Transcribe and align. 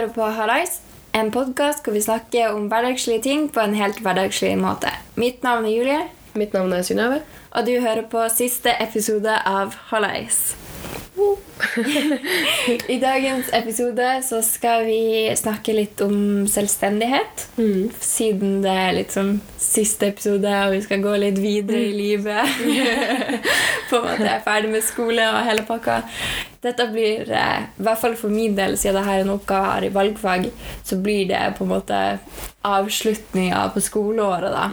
Hører 0.00 0.12
på 0.16 0.26
Hallais, 0.32 0.78
en 1.12 1.28
podkast 1.28 1.84
hvor 1.84 1.92
vi 1.92 2.00
snakker 2.00 2.54
om 2.54 2.70
hverdagslige 2.72 3.20
ting 3.26 3.42
på 3.52 3.60
en 3.60 3.74
helt 3.76 3.98
hverdagslig 4.00 4.54
måte. 4.56 4.88
Mitt 5.20 5.42
navn 5.44 5.66
er 5.68 5.74
Julie, 5.74 5.98
Mitt 6.40 6.54
navn 6.56 6.72
er 6.72 6.86
Synnøve. 6.88 7.18
og 7.50 7.66
du 7.66 7.74
hører 7.84 8.06
på 8.08 8.22
siste 8.32 8.72
episode 8.80 9.34
av 9.44 9.76
Hallais. 9.90 10.56
I 12.94 12.96
dagens 13.02 13.50
episode 13.52 14.08
så 14.24 14.40
skal 14.40 14.86
vi 14.88 15.28
snakke 15.36 15.74
litt 15.76 16.00
om 16.00 16.46
selvstendighet. 16.48 17.50
Siden 18.00 18.62
det 18.64 18.72
er 18.72 18.96
litt 18.96 19.12
sånn 19.12 19.34
siste 19.60 20.14
episode, 20.14 20.48
og 20.48 20.78
vi 20.78 20.80
skal 20.86 21.04
gå 21.04 21.12
litt 21.20 21.42
videre 21.44 21.82
i 21.90 21.92
livet. 21.92 22.56
på 23.90 24.00
en 24.00 24.08
måte 24.08 24.24
jeg 24.24 24.32
er 24.38 24.48
ferdig 24.48 24.72
med 24.78 24.86
skole 24.86 25.28
og 25.28 25.44
hele 25.44 25.66
pakka. 25.68 26.00
Dette 26.60 26.86
blir, 26.92 27.30
eh, 27.32 27.62
i 27.78 27.82
hvert 27.82 27.98
fall 27.98 28.14
for 28.20 28.28
min 28.28 28.54
del, 28.54 28.76
siden 28.76 28.98
dette 28.98 29.14
er 29.14 29.22
en 29.22 29.32
oppgave 29.32 29.64
jeg 29.64 29.72
har 29.72 29.84
i 29.86 29.94
valgfag, 29.94 30.50
så 30.84 30.98
blir 31.00 31.28
det 31.30 31.54
på 31.56 31.64
en 31.64 31.70
måte 31.72 32.00
avslutninga 32.68 33.62
på 33.72 33.80
skoleåret. 33.80 34.52
da. 34.52 34.66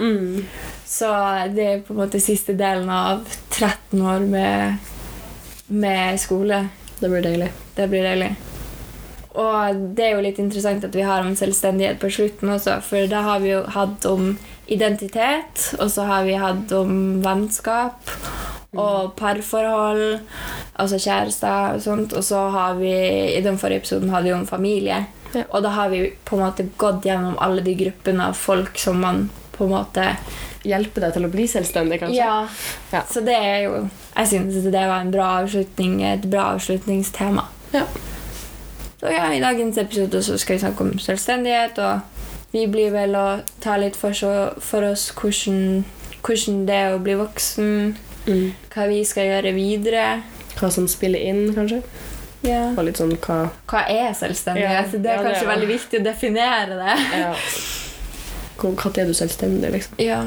Så 0.85 1.11
det 1.55 1.67
er 1.67 1.79
på 1.87 1.93
en 1.93 2.01
måte 2.01 2.19
siste 2.19 2.57
delen 2.59 2.89
av 2.89 3.23
13 3.51 4.01
år 4.01 4.19
med, 4.19 4.77
med 5.67 6.19
skole. 6.19 6.67
Det 6.99 7.09
blir 7.09 7.23
deilig. 7.23 7.51
Det 7.75 7.87
blir 7.87 8.03
deilig. 8.03 8.35
Og 9.37 9.81
det 9.95 10.05
er 10.05 10.15
jo 10.15 10.25
litt 10.25 10.39
interessant 10.41 10.83
at 10.83 10.95
vi 10.95 11.05
har 11.05 11.21
om 11.21 11.35
selvstendighet 11.35 11.99
på 12.01 12.09
slutten 12.09 12.49
også, 12.49 12.81
for 12.81 13.07
da 13.07 13.21
har 13.21 13.39
vi 13.43 13.53
jo 13.53 13.61
hatt 13.69 14.07
om 14.09 14.31
identitet, 14.67 15.69
og 15.79 15.91
så 15.93 16.07
har 16.09 16.25
vi 16.27 16.39
hatt 16.41 16.73
om 16.75 17.21
vennskap 17.23 18.11
og 18.75 19.13
parforhold, 19.15 20.19
altså 20.75 20.99
kjærester 20.99 21.77
og 21.77 21.81
sånt, 21.81 22.13
og 22.13 22.23
så 22.23 22.47
har 22.53 22.75
vi 22.79 22.91
i 23.37 23.41
den 23.45 23.57
forrige 23.57 23.85
episoden 23.85 24.11
hadde 24.11 24.27
vi 24.27 24.35
om 24.35 24.47
familie. 24.47 25.05
Ja. 25.33 25.43
Og 25.49 25.63
da 25.63 25.69
har 25.75 25.89
vi 25.89 26.05
på 26.25 26.35
en 26.37 26.43
måte 26.45 26.67
gått 26.79 27.05
gjennom 27.05 27.37
alle 27.43 27.63
de 27.63 27.75
gruppene 27.79 28.29
av 28.29 28.37
folk 28.39 28.77
som 28.79 29.01
man 29.03 29.29
på 29.55 29.65
en 29.67 29.73
måte 29.75 30.11
Hjelpe 30.67 30.99
deg 30.99 31.13
til 31.15 31.23
å 31.23 31.29
bli 31.31 31.45
selvstendig, 31.47 31.99
kanskje? 32.01 32.17
Ja. 32.17 32.47
Ja. 32.91 33.03
Så 33.07 33.21
det 33.23 33.35
er 33.37 33.59
jo 33.67 33.75
Jeg 34.17 34.29
syns 34.31 34.57
det 34.65 34.73
var 34.73 34.99
en 34.99 35.13
bra 35.13 35.27
avslutning, 35.43 36.01
et 36.03 36.25
bra 36.27 36.49
avslutningstema. 36.55 37.45
Ja. 37.71 37.85
Så 38.99 39.13
ja, 39.13 39.27
I 39.31 39.39
dagens 39.39 39.77
episode 39.77 40.23
så 40.25 40.37
skal 40.41 40.57
vi 40.57 40.63
snakke 40.65 40.83
om 40.83 40.97
selvstendighet, 40.99 41.77
og 41.77 41.99
vi 42.51 42.65
blir 42.71 42.89
vel 42.95 43.13
å 43.15 43.27
ta 43.61 43.77
litt 43.77 43.95
for, 43.95 44.17
så, 44.17 44.31
for 44.63 44.87
oss 44.89 45.11
hvordan, 45.13 45.85
hvordan 46.25 46.63
det 46.67 46.79
er 46.81 46.95
å 46.95 47.03
bli 47.05 47.15
voksen, 47.19 47.93
Mm. 48.27 48.51
hva 48.73 48.87
vi 48.89 49.01
skal 49.07 49.29
gjøre 49.31 49.53
videre. 49.55 50.05
Hva 50.57 50.69
som 50.73 50.87
spiller 50.91 51.19
inn, 51.29 51.53
kanskje? 51.55 51.81
Ja. 52.45 52.67
Og 52.77 52.83
litt 52.85 52.99
sånn 52.99 53.15
hva 53.17 53.39
Hva 53.69 53.81
er 53.89 54.13
selvstendighet? 54.17 54.93
Ja, 54.93 54.99
det 55.01 55.09
er 55.11 55.17
ja, 55.17 55.23
det 55.23 55.25
kanskje 55.25 55.45
er- 55.45 55.51
veldig 55.55 55.69
viktig 55.71 55.99
å 56.01 56.03
definere 56.05 56.77
det. 56.83 56.97
ja. 57.19 57.33
Når 58.57 58.97
er 58.97 59.05
du 59.05 59.13
selvstendig, 59.13 59.71
liksom? 59.71 59.99
Ja. 60.01 60.21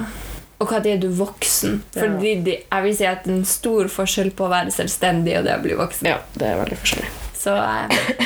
Og 0.61 0.69
hva 0.69 0.79
er 0.87 0.99
du 1.01 1.09
voksen? 1.09 1.81
Fordi 1.95 2.35
de, 2.45 2.57
jeg 2.71 2.85
vil 2.85 2.97
si 2.97 3.07
at 3.09 3.25
det 3.25 3.33
er 3.33 3.39
en 3.39 3.47
stor 3.49 3.89
forskjell 3.89 4.31
på 4.37 4.45
å 4.47 4.51
være 4.53 4.71
selvstendig 4.75 5.39
og 5.39 5.47
det 5.49 5.55
å 5.57 5.63
bli 5.65 5.75
voksen. 5.79 6.07
Ja, 6.11 6.19
det 6.37 6.47
er 6.51 6.61
veldig 6.61 6.79
forskjellig. 6.83 7.09
Så 7.41 7.55
eh, 7.57 8.20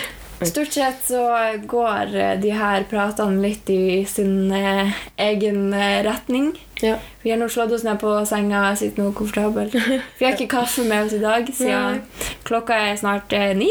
stort 0.49 0.73
sett 0.73 1.05
så 1.07 1.23
går 1.67 2.07
de 2.43 2.51
her 2.55 2.85
pratene 2.91 3.41
litt 3.43 3.71
i 3.71 4.05
sin 4.09 4.53
eh, 4.53 4.93
egen 5.17 5.73
eh, 5.75 6.03
retning. 6.07 6.53
Ja. 6.83 6.97
Vi 7.23 7.31
har 7.31 7.39
nå 7.41 7.49
slått 7.49 7.73
oss 7.73 7.85
ned 7.87 8.01
på 8.03 8.13
senga 8.29 8.65
og 8.71 8.79
sitter 8.81 9.03
nå 9.05 9.13
komfortabelt. 9.17 9.75
Vi 10.19 10.25
har 10.27 10.33
ikke 10.35 10.51
kaffe 10.57 10.85
med 10.89 11.07
oss 11.07 11.15
i 11.17 11.23
dag, 11.23 11.49
siden 11.55 12.03
klokka 12.45 12.75
er 12.91 12.97
snart 13.01 13.33
eh, 13.33 13.55
ni. 13.57 13.71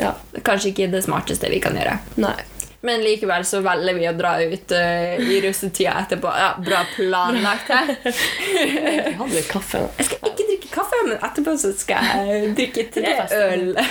ja. 0.00 0.14
Kanskje 0.42 0.68
ikke 0.72 0.88
det 0.94 1.02
smarteste 1.04 1.50
vi 1.52 1.60
kan 1.62 1.76
gjøre. 1.76 1.98
Nei. 2.22 2.38
Men 2.80 3.02
likevel 3.04 3.44
så 3.44 3.58
velger 3.60 3.92
vi 3.98 4.06
å 4.08 4.14
dra 4.16 4.30
ut 4.40 4.72
uh, 4.72 5.18
i 5.20 5.36
russetida 5.44 5.98
etterpå. 6.00 6.30
Ja, 6.32 6.54
Bra 6.64 6.78
planlagt. 6.94 7.68
Jeg 7.68 9.12
hadde 9.18 9.34
litt 9.34 9.50
kaffe. 9.50 9.82
Jeg 9.98 10.06
skal 10.08 10.30
ikke 10.30 10.46
drikke 10.48 10.70
kaffe, 10.72 10.96
men 11.04 11.18
etterpå 11.18 11.58
så 11.60 11.74
skal 11.76 12.08
jeg 12.08 12.54
drikke 12.56 12.86
tre 12.94 13.12
øl. 13.36 13.76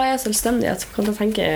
Hva 0.00 0.14
er 0.14 0.20
selvstendighet? 0.22 0.86
Kan 0.94 1.04
du 1.04 1.12
tenke 1.12 1.48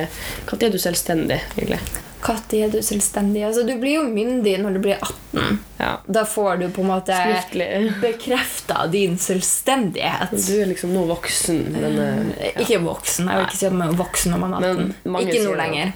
Når 0.51 0.67
er 0.67 0.73
du 0.75 0.81
selvstendig, 0.83 1.39
egentlig? 1.57 1.79
Når 2.25 2.55
er 2.57 2.71
du 2.73 2.79
selvstendig? 2.85 3.43
Altså, 3.45 3.63
du 3.69 3.75
blir 3.81 3.99
jo 3.99 4.03
myndig 4.09 4.55
når 4.61 4.77
du 4.77 4.81
blir 4.85 5.01
18. 5.01 5.59
Ja. 5.81 5.91
Da 6.09 6.25
får 6.29 6.61
du 6.61 6.67
på 6.73 6.81
en 6.85 6.89
måte 6.89 7.17
bekrefta 8.05 8.87
din 8.93 9.17
selvstendighet. 9.21 10.33
Du 10.33 10.53
er 10.61 10.71
liksom 10.71 10.93
nå 10.97 11.05
voksen, 11.09 11.65
men 11.73 11.99
ja. 12.01 12.53
Ikke 12.65 12.81
voksen. 12.85 13.29
Jeg 13.29 13.41
vil 13.41 13.49
ikke 13.49 13.61
si 13.61 13.69
at 13.69 13.77
man 13.77 13.93
er 13.93 13.99
voksen 13.99 14.33
når 14.37 14.45
man 14.45 14.57
er 14.57 14.69
18. 14.73 14.95
Ikke 15.25 15.43
nå 15.45 15.57
lenger. 15.61 15.93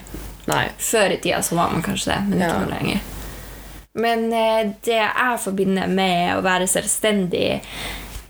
Nei. 0.48 0.64
Før 0.80 1.12
i 1.16 1.20
tida 1.20 1.40
så 1.44 1.56
var 1.60 1.72
man 1.72 1.84
kanskje 1.84 2.12
det, 2.14 2.20
men 2.28 2.42
ikke 2.42 2.50
Ja. 2.52 2.60
nå 2.64 2.74
lenger. 2.74 3.06
Men 3.98 4.28
eh, 4.32 4.72
det 4.84 5.00
jeg 5.00 5.40
forbinder 5.42 5.88
med 5.90 6.36
å 6.36 6.42
være 6.44 6.68
selvstendig, 6.70 7.60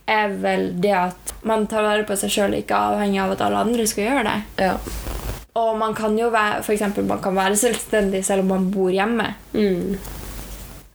er 0.09 0.31
vel 0.41 0.71
det 0.81 0.95
at 0.97 1.28
man 1.49 1.67
tar 1.71 1.87
vare 1.87 2.05
på 2.09 2.17
seg 2.21 2.33
sjøl, 2.35 2.59
ikke 2.61 2.77
avhengig 2.93 3.21
av 3.25 3.35
at 3.35 3.45
alle 3.47 3.65
andre 3.67 3.87
skal 3.89 4.05
gjøre 4.07 4.27
det. 4.29 4.37
Ja. 4.69 4.77
Og 5.59 5.73
man 5.81 5.95
kan 5.99 6.15
jo 6.19 6.29
være, 6.31 6.63
for 6.63 6.77
eksempel, 6.77 7.07
man 7.09 7.23
kan 7.25 7.35
være 7.37 7.57
selvstendig 7.59 8.23
selv 8.27 8.45
om 8.45 8.53
man 8.55 8.69
bor 8.75 8.93
hjemme. 8.95 9.33
Mm. 9.57 9.97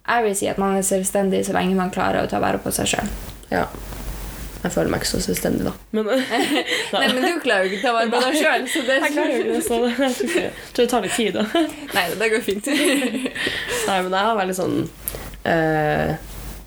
Jeg 0.03 0.23
vil 0.25 0.35
si 0.35 0.47
at 0.51 0.59
man 0.59 0.77
er 0.77 0.85
selvstendig 0.85 1.41
så 1.47 1.55
lenge 1.55 1.75
man 1.79 1.91
klarer 1.91 2.23
å 2.23 2.29
ta 2.31 2.39
vare 2.43 2.61
på 2.63 2.71
seg 2.75 2.95
sjøl. 2.95 3.11
ja. 3.51 3.67
Jeg 4.63 4.71
føler 4.71 4.93
meg 4.93 5.01
ikke 5.01 5.09
så 5.09 5.19
selvstendig, 5.25 5.65
da. 5.67 5.71
Men 5.91 6.05
Nei, 6.93 7.07
men 7.11 7.17
du 7.19 7.39
klarer 7.43 7.67
jo 7.67 7.73
ikke 7.73 7.81
å 7.81 7.87
ta 7.89 7.91
vare 7.97 8.11
på 8.13 8.21
deg 8.23 8.37
sjøl, 8.39 8.67
så 8.71 8.83
det 8.87 8.95
jeg 8.95 9.09
klarer 9.17 9.33
jo 9.33 9.39
ikke 9.41 9.55
det, 9.57 9.63
så 9.65 9.79
jeg 9.89 10.13
tror 10.19 10.37
jeg 10.37 10.53
tror 10.77 10.85
det 10.85 10.85
tar 10.93 11.03
litt 11.03 11.17
tid. 11.17 11.35
da. 11.35 11.63
Nei, 11.97 12.05
det 12.21 12.29
går 12.31 12.45
fint. 12.45 12.69
Nei, 12.71 13.97
men 13.97 14.15
jeg 14.15 14.29
har 14.29 14.37
veldig 14.39 14.55
sånn 14.55 14.77
eh, 15.51 16.13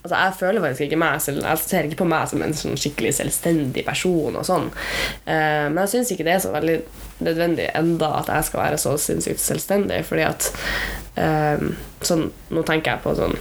Altså, 0.07 0.17
Jeg 0.25 0.35
føler 0.39 0.63
faktisk 0.63 0.81
ikke 0.81 0.99
meg 1.03 1.21
selv 1.21 1.43
Jeg 1.43 1.59
ser 1.59 1.87
ikke 1.89 1.97
på 2.05 2.07
meg 2.07 2.29
som 2.31 2.43
en 2.45 2.53
sånn 2.55 2.77
skikkelig 2.79 3.11
selvstendig 3.17 3.83
person. 3.87 4.37
og 4.39 4.45
sånn 4.47 4.69
eh, 5.27 5.67
Men 5.67 5.81
jeg 5.83 5.93
syns 5.97 6.13
ikke 6.15 6.27
det 6.29 6.37
er 6.37 6.45
så 6.45 6.53
veldig 6.55 6.77
nødvendig 7.27 7.67
enda 7.75 8.11
at 8.21 8.29
jeg 8.31 8.45
skal 8.47 8.61
være 8.61 8.79
så 8.79 8.93
sinnssykt 9.01 9.43
selvstendig. 9.43 10.05
Fordi 10.07 10.23
at 10.29 10.51
eh, 11.19 11.65
sånn, 12.07 12.29
Nå 12.55 12.63
tenker 12.63 12.95
jeg 12.95 13.03
på 13.03 13.17
sånn 13.19 13.35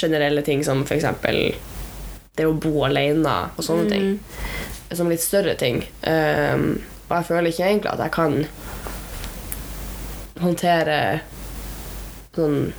generelle 0.00 0.40
ting 0.46 0.64
som 0.64 0.80
f.eks. 0.86 1.04
det 2.38 2.46
å 2.46 2.56
bo 2.56 2.86
alene 2.86 3.36
og 3.52 3.64
sånne 3.66 3.90
ting. 3.90 4.08
Som 4.96 5.10
litt 5.12 5.20
større 5.20 5.58
ting. 5.60 5.82
Eh, 6.00 6.56
og 7.10 7.14
jeg 7.18 7.28
føler 7.28 7.50
ikke 7.52 7.68
egentlig 7.68 7.92
at 7.92 8.04
jeg 8.06 8.16
kan 8.16 8.46
håndtere 10.40 10.98
sånn 12.32 12.70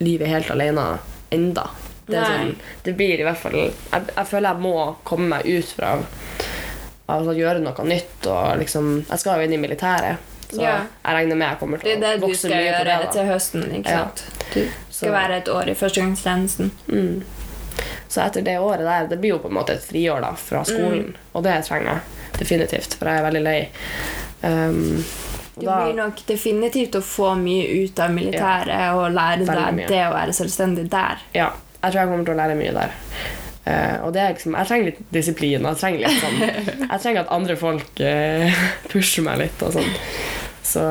livet 0.00 0.30
helt 0.30 0.50
alene 0.54 0.88
enda. 1.30 1.68
Det, 2.10 2.16
er 2.18 2.24
sånn, 2.26 2.56
det 2.82 2.96
blir 2.98 3.20
i 3.20 3.22
hvert 3.22 3.38
fall 3.38 3.52
jeg, 3.54 3.72
jeg 3.92 4.26
føler 4.26 4.48
jeg 4.50 4.62
må 4.64 4.96
komme 5.06 5.28
meg 5.30 5.46
ut 5.46 5.68
fra 5.76 5.92
å 7.10 7.34
gjøre 7.36 7.60
noe 7.62 7.84
nytt. 7.86 8.26
Og 8.26 8.58
liksom, 8.58 8.90
jeg 9.08 9.18
skal 9.22 9.38
jo 9.38 9.46
inn 9.46 9.54
i 9.54 9.60
militæret, 9.62 10.16
så 10.50 10.60
Ja. 10.62 10.76
jeg 11.04 11.14
regner 11.14 11.36
med 11.36 11.48
jeg 11.48 11.58
kommer 11.60 11.78
Det 11.78 11.84
til 11.84 11.92
er 11.92 11.96
å 11.96 12.00
det 12.00 12.20
du 12.20 12.26
vokse 12.26 12.38
skal 12.38 12.50
mye 12.50 12.60
på 12.72 12.78
gjøre 12.84 12.98
det. 13.04 13.12
til 13.12 13.26
høsten. 13.30 13.62
ikke 13.78 13.90
Ja. 13.90 13.98
sant? 13.98 14.24
Du 14.54 14.68
skal 14.90 15.08
Så- 15.08 15.12
være 15.12 15.36
et 15.36 15.48
år 15.48 15.68
i 15.68 15.74
førstegangstjenesten. 15.74 16.70
Mm. 16.88 17.22
Så 18.08 18.26
etter 18.26 18.42
det 18.42 18.58
året 18.58 18.80
der, 18.80 19.06
det 19.06 19.20
blir 19.20 19.30
jo 19.30 19.38
på 19.38 19.46
en 19.48 19.54
måte 19.54 19.70
et 19.70 19.82
friår 19.86 20.20
da, 20.20 20.32
fra 20.34 20.64
skolen. 20.64 21.04
Mm. 21.14 21.14
Og 21.34 21.42
det 21.44 21.64
trenger 21.64 21.86
jeg 21.86 22.00
definitivt, 22.40 22.94
for 22.94 23.06
jeg 23.06 23.18
er 23.18 23.30
veldig 23.30 23.42
lei. 23.42 23.68
Um, 24.42 25.04
Du 25.56 25.66
da- 25.66 25.80
blir 25.84 25.96
nok 25.98 26.22
definitivt 26.26 26.96
å 26.96 27.02
få 27.04 27.34
mye 27.38 27.84
ut 27.84 27.98
av 28.00 28.12
militæret 28.14 28.94
og 28.94 29.10
lære 29.12 29.44
deg 29.48 29.84
det 29.88 30.00
å 30.06 30.14
være 30.14 30.32
selvstendig 30.36 30.88
der. 30.92 31.22
Ja, 31.34 31.50
jeg 31.82 31.92
tror 31.92 32.00
jeg 32.00 32.10
kommer 32.12 32.24
til 32.28 32.34
å 32.34 32.40
lære 32.40 32.58
mye 32.60 32.74
der. 32.76 32.94
Uh, 33.60 34.06
og 34.06 34.14
det 34.14 34.20
er 34.22 34.30
liksom, 34.32 34.54
Jeg 34.56 34.66
trenger 34.66 34.86
litt 34.88 35.00
disiplin. 35.12 35.66
Jeg 35.68 35.76
trenger 35.76 36.00
litt 36.06 36.22
sånn 36.22 36.38
Jeg 36.92 37.00
trenger 37.02 37.20
at 37.20 37.32
andre 37.36 37.56
folk 37.60 38.00
uh, 38.00 38.62
pusher 38.90 39.26
meg 39.26 39.42
litt. 39.42 39.62
og 39.66 39.74
sånn. 39.76 39.90
Så 40.64 40.84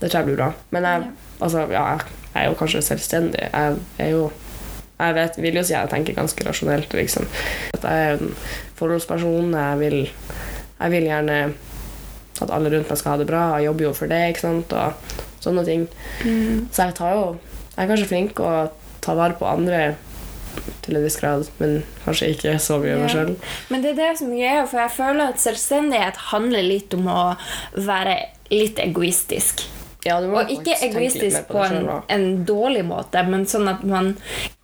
det 0.00 0.10
tror 0.10 0.18
jeg 0.18 0.30
blir 0.32 0.40
bra. 0.40 0.48
Men 0.74 0.88
jeg, 0.88 1.10
altså, 1.38 1.66
ja, 1.70 1.84
jeg 2.32 2.40
er 2.42 2.48
jo 2.50 2.58
kanskje 2.58 2.82
selvstendig. 2.82 3.44
Jeg 3.52 3.78
er 4.02 4.10
jo 4.10 4.30
jeg 5.02 5.14
vet, 5.16 5.38
vil 5.42 5.56
jo 5.58 5.62
si 5.66 5.74
jeg 5.74 5.90
tenker 5.90 6.14
ganske 6.14 6.44
rasjonelt. 6.46 6.92
liksom. 6.94 7.26
At 7.74 7.86
jeg 7.86 8.08
er 8.08 8.20
en 8.20 8.34
forholdsperson. 8.78 9.54
Jeg 9.54 9.78
vil, 9.80 9.96
jeg 10.78 10.94
vil 10.94 11.08
gjerne 11.08 11.38
at 12.40 12.50
alle 12.50 12.70
rundt 12.72 12.88
meg 12.88 12.98
skal 12.98 13.12
ha 13.12 13.18
det 13.20 13.26
bra. 13.28 13.42
Jeg 13.58 13.66
jobber 13.68 13.84
jo 13.84 13.92
for 13.92 14.06
det. 14.08 14.20
ikke 14.32 14.40
sant, 14.40 14.72
og 14.72 14.92
sånne 15.44 15.64
ting. 15.66 15.88
Så 16.72 16.86
jeg 16.88 16.94
tar 16.94 17.12
jo 17.14 17.38
Jeg 17.76 17.84
er 17.86 17.88
kanskje 17.94 18.08
flink 18.08 18.40
å 18.40 18.70
ta 19.00 19.14
vare 19.14 19.32
på 19.38 19.46
andre 19.48 19.94
til 20.82 20.96
en 20.98 21.02
viss 21.04 21.16
grad, 21.16 21.46
men 21.58 21.82
kanskje 22.04 22.28
ikke 22.34 22.58
så 22.60 22.76
mye 22.82 22.98
Ja. 23.00 23.06
sjøl. 23.08 23.36
Men 23.70 23.80
det 23.82 23.92
er 23.92 24.00
det 24.10 24.18
som 24.18 24.30
er 24.32 24.36
greia, 24.36 24.66
for 24.68 24.78
jeg 24.78 24.90
føler 24.90 25.28
at 25.32 25.40
selvstendighet 25.40 26.16
handler 26.30 26.62
litt 26.62 26.92
om 26.94 27.06
å 27.08 27.36
være 27.74 28.18
litt 28.50 28.76
egoistisk. 28.76 29.64
Ja, 30.04 30.16
Og 30.18 30.50
ikke 30.50 30.74
egoistisk 30.82 31.46
på, 31.46 31.60
på 31.60 31.64
en, 31.64 31.88
en 32.10 32.24
dårlig 32.48 32.82
måte, 32.88 33.22
men 33.28 33.44
sånn 33.46 33.68
at 33.70 33.84
man 33.86 34.16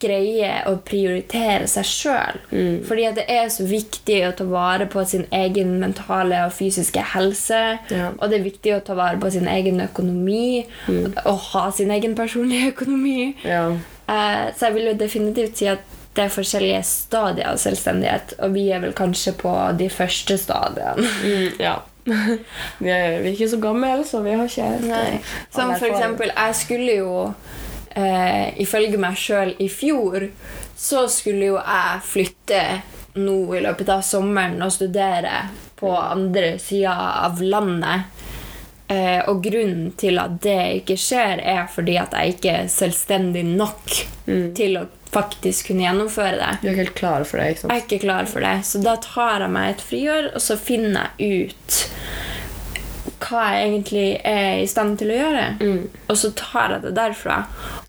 greier 0.02 0.66
å 0.70 0.76
prioritere 0.86 1.68
seg 1.70 1.86
sjøl. 1.86 2.40
Mm. 2.50 2.80
Fordi 2.88 3.06
det 3.18 3.26
er 3.30 3.48
så 3.54 3.66
viktig 3.68 4.18
å 4.26 4.32
ta 4.38 4.46
vare 4.50 4.88
på 4.90 5.04
sin 5.06 5.26
egen 5.34 5.76
mentale 5.82 6.40
og 6.46 6.54
fysiske 6.56 7.02
helse. 7.14 7.60
Ja. 7.94 8.10
Og 8.18 8.30
det 8.30 8.40
er 8.40 8.48
viktig 8.48 8.74
å 8.76 8.80
ta 8.86 8.96
vare 8.98 9.20
på 9.22 9.30
sin 9.34 9.48
egen 9.50 9.80
økonomi 9.84 10.64
Mm. 10.88 11.12
og 11.24 11.38
ha 11.52 11.70
sin 11.74 11.90
egen 11.90 12.14
personlige 12.16 12.68
økonomi. 12.74 13.34
Ja. 13.44 13.68
Uh, 14.08 14.48
så 14.56 14.68
jeg 14.68 14.74
vil 14.74 14.90
jo 14.90 14.96
definitivt 15.00 15.60
si 15.60 15.68
at 15.70 15.84
det 16.16 16.24
er 16.24 16.32
forskjellige 16.34 16.80
stadier 16.88 17.52
av 17.52 17.58
selvstendighet, 17.62 18.32
og 18.42 18.54
vi 18.56 18.64
er 18.74 18.80
vel 18.82 18.94
kanskje 18.96 19.34
på 19.38 19.52
de 19.78 19.86
første 19.92 20.34
stadiene. 20.40 21.04
Mm, 21.22 21.60
ja. 21.62 21.76
vi, 22.82 22.90
er, 22.90 23.24
ikke 23.30 23.48
så 23.48 23.60
gamle, 23.62 24.04
så 24.06 24.22
vi 24.24 24.36
har 24.38 24.48
ikke 24.48 24.68
Nei. 24.88 25.18
Som 25.54 25.74
for 25.76 25.88
eksempel, 25.90 26.32
jeg 26.32 26.56
skulle 26.56 26.98
jo 27.00 27.12
eh, 27.96 28.54
Ifølge 28.62 29.00
meg 29.00 29.18
sjøl 29.18 29.54
i 29.60 29.68
fjor 29.72 30.28
så 30.78 31.08
skulle 31.10 31.48
jo 31.50 31.56
jeg 31.58 32.02
flytte 32.06 32.62
nå 33.18 33.38
i 33.58 33.62
løpet 33.64 33.88
av 33.90 34.04
sommeren 34.06 34.60
og 34.62 34.70
studere 34.70 35.48
på 35.78 35.90
andre 35.90 36.52
sida 36.62 36.94
av 37.24 37.42
landet. 37.42 38.14
Eh, 38.88 39.18
og 39.28 39.42
grunnen 39.42 39.90
til 39.98 40.20
at 40.22 40.38
det 40.44 40.60
ikke 40.80 40.96
skjer, 41.00 41.42
er 41.42 41.66
fordi 41.72 41.98
at 42.00 42.14
jeg 42.14 42.36
ikke 42.36 42.54
er 42.60 42.70
selvstendig 42.72 43.42
nok 43.48 43.98
til 44.56 44.78
å 44.78 44.86
faktisk 45.12 45.70
kunne 45.70 45.86
gjennomføre 45.86 46.36
det. 46.36 46.50
Du 46.62 46.68
er 46.68 46.74
ikke 46.74 46.84
helt 46.84 46.98
klar 46.98 47.24
for 47.28 47.40
det. 47.40 47.50
ikke 47.50 47.64
sant? 47.64 47.72
Jeg 47.72 47.80
er 47.80 47.86
ikke 47.86 48.04
klar 48.04 48.28
for 48.30 48.44
det, 48.44 48.56
så 48.68 48.82
da 48.84 48.96
tar 49.04 49.44
jeg 49.46 49.54
meg 49.54 49.70
et 49.74 49.84
friår, 49.90 50.30
og 50.34 50.44
så 50.44 50.58
finner 50.60 51.12
jeg 51.18 51.48
ut 51.48 51.80
hva 53.28 53.48
jeg 53.52 53.64
egentlig 53.66 54.06
er 54.28 54.60
i 54.62 54.68
stand 54.70 54.98
til 55.00 55.10
å 55.12 55.16
gjøre. 55.18 55.44
Og 56.08 56.18
så 56.20 56.30
tar 56.38 56.76
jeg 56.76 56.84
det 56.86 56.92
derfra. 56.96 57.38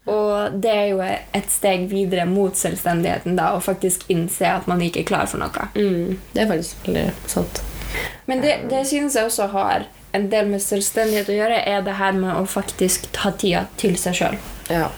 Og 0.10 0.56
det 0.64 0.72
er 0.74 0.88
jo 0.90 1.04
et 1.06 1.52
steg 1.54 1.86
videre 1.92 2.26
mot 2.30 2.56
selvstendigheten, 2.58 3.38
da, 3.38 3.52
å 3.56 3.62
faktisk 3.64 4.08
innse 4.12 4.50
at 4.50 4.68
man 4.68 4.82
ikke 4.84 5.04
er 5.04 5.10
klar 5.12 5.30
for 5.30 5.42
noe. 5.42 5.70
Mm, 5.76 6.18
det 6.34 6.44
er 6.44 6.50
faktisk 6.50 6.88
veldig 6.88 7.06
sant. 7.30 7.62
Men 8.30 8.44
det, 8.44 8.56
det 8.72 8.84
synes 8.90 9.16
jeg 9.18 9.30
også 9.30 9.50
har 9.54 9.88
en 10.18 10.28
del 10.32 10.50
med 10.50 10.64
selvstendighet 10.66 11.30
å 11.30 11.38
gjøre, 11.38 11.62
er 11.70 11.86
det 11.86 11.98
her 12.00 12.18
med 12.18 12.34
å 12.34 12.46
faktisk 12.50 13.10
ta 13.16 13.32
tida 13.38 13.68
til 13.78 13.98
seg 14.02 14.18
sjøl. 14.18 14.40
Ja. 14.70 14.90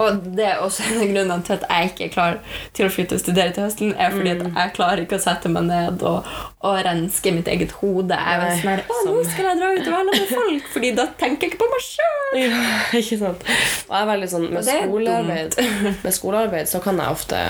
Og 0.00 0.20
det 0.36 0.46
er 0.48 0.62
også 0.64 0.84
en 0.88 1.00
av 1.02 1.10
grunnene 1.10 1.44
til 1.44 1.56
at 1.58 1.64
jeg 1.68 1.90
ikke 1.90 2.04
er 2.06 2.12
klar 2.14 2.38
til 2.76 2.86
å 2.86 2.92
flytte 2.92 3.18
og 3.18 3.20
studere 3.20 3.52
til 3.52 3.66
høsten. 3.66 3.90
er 4.00 4.14
fordi 4.14 4.30
at 4.32 4.44
jeg 4.46 4.72
klarer 4.78 5.02
ikke 5.04 5.18
å 5.18 5.22
sette 5.26 5.50
meg 5.52 5.66
ned 5.68 6.04
og, 6.08 6.30
og 6.64 6.78
renske 6.86 7.34
mitt 7.36 7.50
eget 7.52 7.74
hode. 7.82 8.16
Jeg 8.16 8.38
er 8.38 8.44
Nei, 8.46 8.54
sånn 8.62 8.70
her, 8.72 8.82
å, 8.88 8.98
nå 9.10 9.16
skal 9.28 9.50
jeg 9.50 9.60
dra 9.60 9.70
ut 9.76 9.82
og 9.90 9.96
være 9.98 10.06
med 10.08 10.32
folk, 10.32 10.70
Fordi 10.72 10.92
da 10.96 11.06
tenker 11.20 11.46
jeg 11.46 11.52
ikke 11.52 11.60
på 11.64 11.70
meg 11.74 11.84
sjøl. 11.84 12.40
ja, 12.40 12.64
ikke 13.02 13.20
sant. 13.26 13.44
Og 13.90 13.94
jeg 13.96 14.00
er 14.00 14.10
veldig 14.14 14.30
sånn 14.34 14.48
med 14.54 14.70
skolearbeid, 14.70 15.60
med 16.00 16.16
skolearbeid 16.16 16.72
så 16.72 16.82
kan 16.84 17.00
jeg 17.02 17.18
ofte 17.18 17.44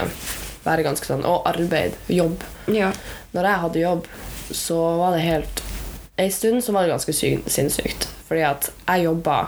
være 0.66 0.84
ganske 0.84 1.06
sånn 1.08 1.22
Og 1.24 1.46
arbeid, 1.48 1.94
jobb. 2.12 2.42
Ja. 2.74 2.90
Når 3.32 3.46
jeg 3.52 3.62
hadde 3.64 3.84
jobb, 3.84 4.10
så 4.50 4.76
var 4.98 5.14
det 5.16 5.22
helt 5.24 5.62
En 6.20 6.32
stund 6.34 6.64
så 6.66 6.74
var 6.74 6.84
det 6.84 6.92
ganske 6.96 7.14
sinnssykt. 7.48 8.10
Fordi 8.28 8.42
at 8.44 8.72
jeg 8.74 9.06
jobba 9.06 9.38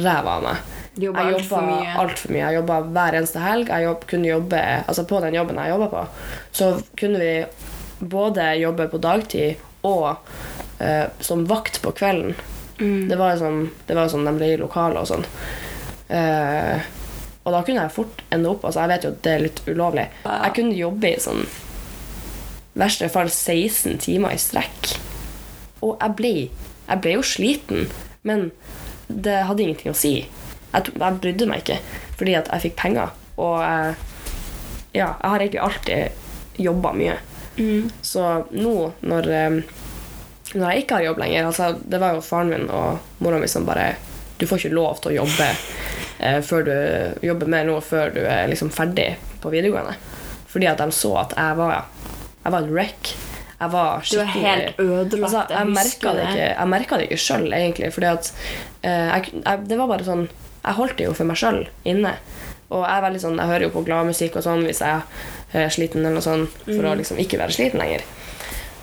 ræva 0.00 0.38
av 0.38 0.42
meg. 0.48 0.68
Jobba 0.98 1.24
altfor 1.30 1.62
mye. 1.64 1.90
altfor 2.02 2.32
mye. 2.34 2.42
Jeg 2.42 2.58
jobba 2.60 2.78
hver 2.90 3.16
eneste 3.20 3.42
helg. 3.42 3.70
Jeg 3.70 3.86
jobb, 3.86 4.06
kunne 4.10 4.30
jobbe, 4.30 4.62
altså 4.90 5.04
På 5.06 5.20
den 5.22 5.36
jobben 5.38 5.60
jeg 5.62 5.70
jobba 5.74 5.90
på, 5.92 6.04
så 6.52 6.70
kunne 6.98 7.20
vi 7.20 7.34
både 8.00 8.54
jobbe 8.58 8.88
på 8.88 8.98
dagtid 8.98 9.60
og 9.86 10.16
eh, 10.80 11.06
som 11.20 11.44
vakt 11.48 11.82
på 11.82 11.92
kvelden. 11.92 12.34
Mm. 12.80 13.08
Det 13.08 13.18
var 13.20 13.34
jo 13.34 13.42
sånn, 13.44 13.60
det 13.86 13.96
var 13.96 14.08
sånn 14.08 14.28
de 14.28 14.48
i 14.48 14.56
lokaler 14.60 15.02
og 15.02 15.08
sånn. 15.08 15.26
Eh, 16.08 16.88
og 17.44 17.54
da 17.54 17.62
kunne 17.64 17.84
jeg 17.84 17.94
fort 17.94 18.22
ende 18.34 18.50
opp 18.50 18.64
altså 18.66 18.82
Jeg 18.82 18.90
vet 18.90 19.04
jo 19.06 19.10
at 19.12 19.20
det 19.24 19.32
er 19.32 19.44
litt 19.44 19.60
ulovlig. 19.68 20.06
Jeg 20.26 20.54
kunne 20.56 20.76
jobbe 20.76 21.12
i 21.12 21.20
sånn 21.22 21.44
verste 22.80 23.08
fall 23.12 23.30
16 23.30 23.98
timer 24.00 24.34
i 24.34 24.40
strekk. 24.40 24.94
Og 25.84 25.96
jeg 25.96 26.16
ble, 26.16 26.34
jeg 26.86 27.02
ble 27.02 27.16
jo 27.16 27.24
sliten, 27.24 27.88
men 28.26 28.50
det 29.08 29.40
hadde 29.48 29.64
ingenting 29.64 29.92
å 29.92 29.96
si. 29.96 30.14
Jeg, 30.72 30.84
to- 30.86 30.96
jeg 30.98 31.20
brydde 31.24 31.48
meg 31.50 31.64
ikke, 31.64 31.78
fordi 32.18 32.34
at 32.38 32.50
jeg 32.52 32.64
fikk 32.68 32.76
penger. 32.78 33.10
Og 33.40 33.58
jeg, 33.62 33.94
ja, 34.94 35.08
jeg 35.22 35.30
har 35.32 35.38
egentlig 35.44 35.62
alltid 35.64 36.62
jobba 36.66 36.92
mye. 36.96 37.16
Mm. 37.56 37.90
Så 38.02 38.24
nå 38.54 38.74
når, 39.00 39.28
eh, 39.34 39.56
når 40.54 40.70
jeg 40.70 40.84
ikke 40.84 40.98
har 40.98 41.02
jobb 41.04 41.18
lenger 41.20 41.48
altså, 41.48 41.66
Det 41.82 41.98
var 42.00 42.14
jo 42.14 42.22
faren 42.24 42.48
min 42.48 42.68
og 42.72 43.00
mora 43.20 43.40
mi 43.42 43.48
som 43.50 43.66
bare 43.66 43.96
Du 44.38 44.46
får 44.48 44.62
ikke 44.62 44.74
lov 44.78 45.00
til 45.02 45.10
å 45.12 45.16
jobbe 45.18 45.48
eh, 46.24 46.38
før 46.46 46.64
du 46.68 47.26
jobber 47.26 47.50
mer 47.50 47.66
nå 47.68 47.74
før 47.84 48.14
du 48.14 48.20
er 48.22 48.46
liksom 48.48 48.70
ferdig 48.72 49.10
på 49.42 49.52
videregående. 49.52 49.96
Fordi 50.50 50.70
at 50.70 50.80
de 50.80 50.88
så 50.94 51.14
at 51.24 51.34
jeg 51.36 51.58
var 51.58 51.74
Jeg 52.44 52.52
var 52.54 52.62
et 52.62 52.72
wreck. 52.72 53.12
Jeg 53.60 53.72
var 53.74 54.06
Du 54.08 54.18
er 54.20 54.30
helt 54.32 54.78
ødelagt. 54.80 55.24
Altså, 55.34 55.42
jeg 55.52 55.74
merka 55.74 56.12
det 56.16 56.28
ikke, 56.30 56.48
jeg 56.48 56.68
det 56.98 57.08
ikke 57.10 57.20
sjøl, 57.26 57.46
egentlig. 57.52 57.92
Fordi 57.92 58.06
at 58.08 58.30
eh, 58.82 59.08
jeg, 59.10 59.32
jeg, 59.44 59.66
Det 59.68 59.78
var 59.80 59.90
bare 59.90 60.06
sånn 60.06 60.28
Jeg 60.60 60.76
holdt 60.76 60.96
det 60.98 61.06
jo 61.08 61.16
for 61.16 61.28
meg 61.28 61.40
sjøl 61.40 61.62
inne. 61.88 62.14
Og 62.70 62.84
jeg 62.84 62.94
er 62.94 63.04
veldig 63.06 63.20
sånn, 63.22 63.38
jeg 63.40 63.50
hører 63.50 63.66
jo 63.66 63.74
på 63.74 63.84
gladmusikk 63.86 64.36
og 64.38 64.46
sånn 64.46 64.64
hvis 64.66 64.82
jeg 64.84 65.02
er 65.58 65.72
sliten, 65.74 66.04
eller 66.04 66.20
noe 66.20 66.24
sånt, 66.24 66.58
for 66.68 66.86
å 66.86 66.96
liksom 66.98 67.18
ikke 67.18 67.40
være 67.40 67.56
sliten 67.56 67.82
lenger. 67.82 68.04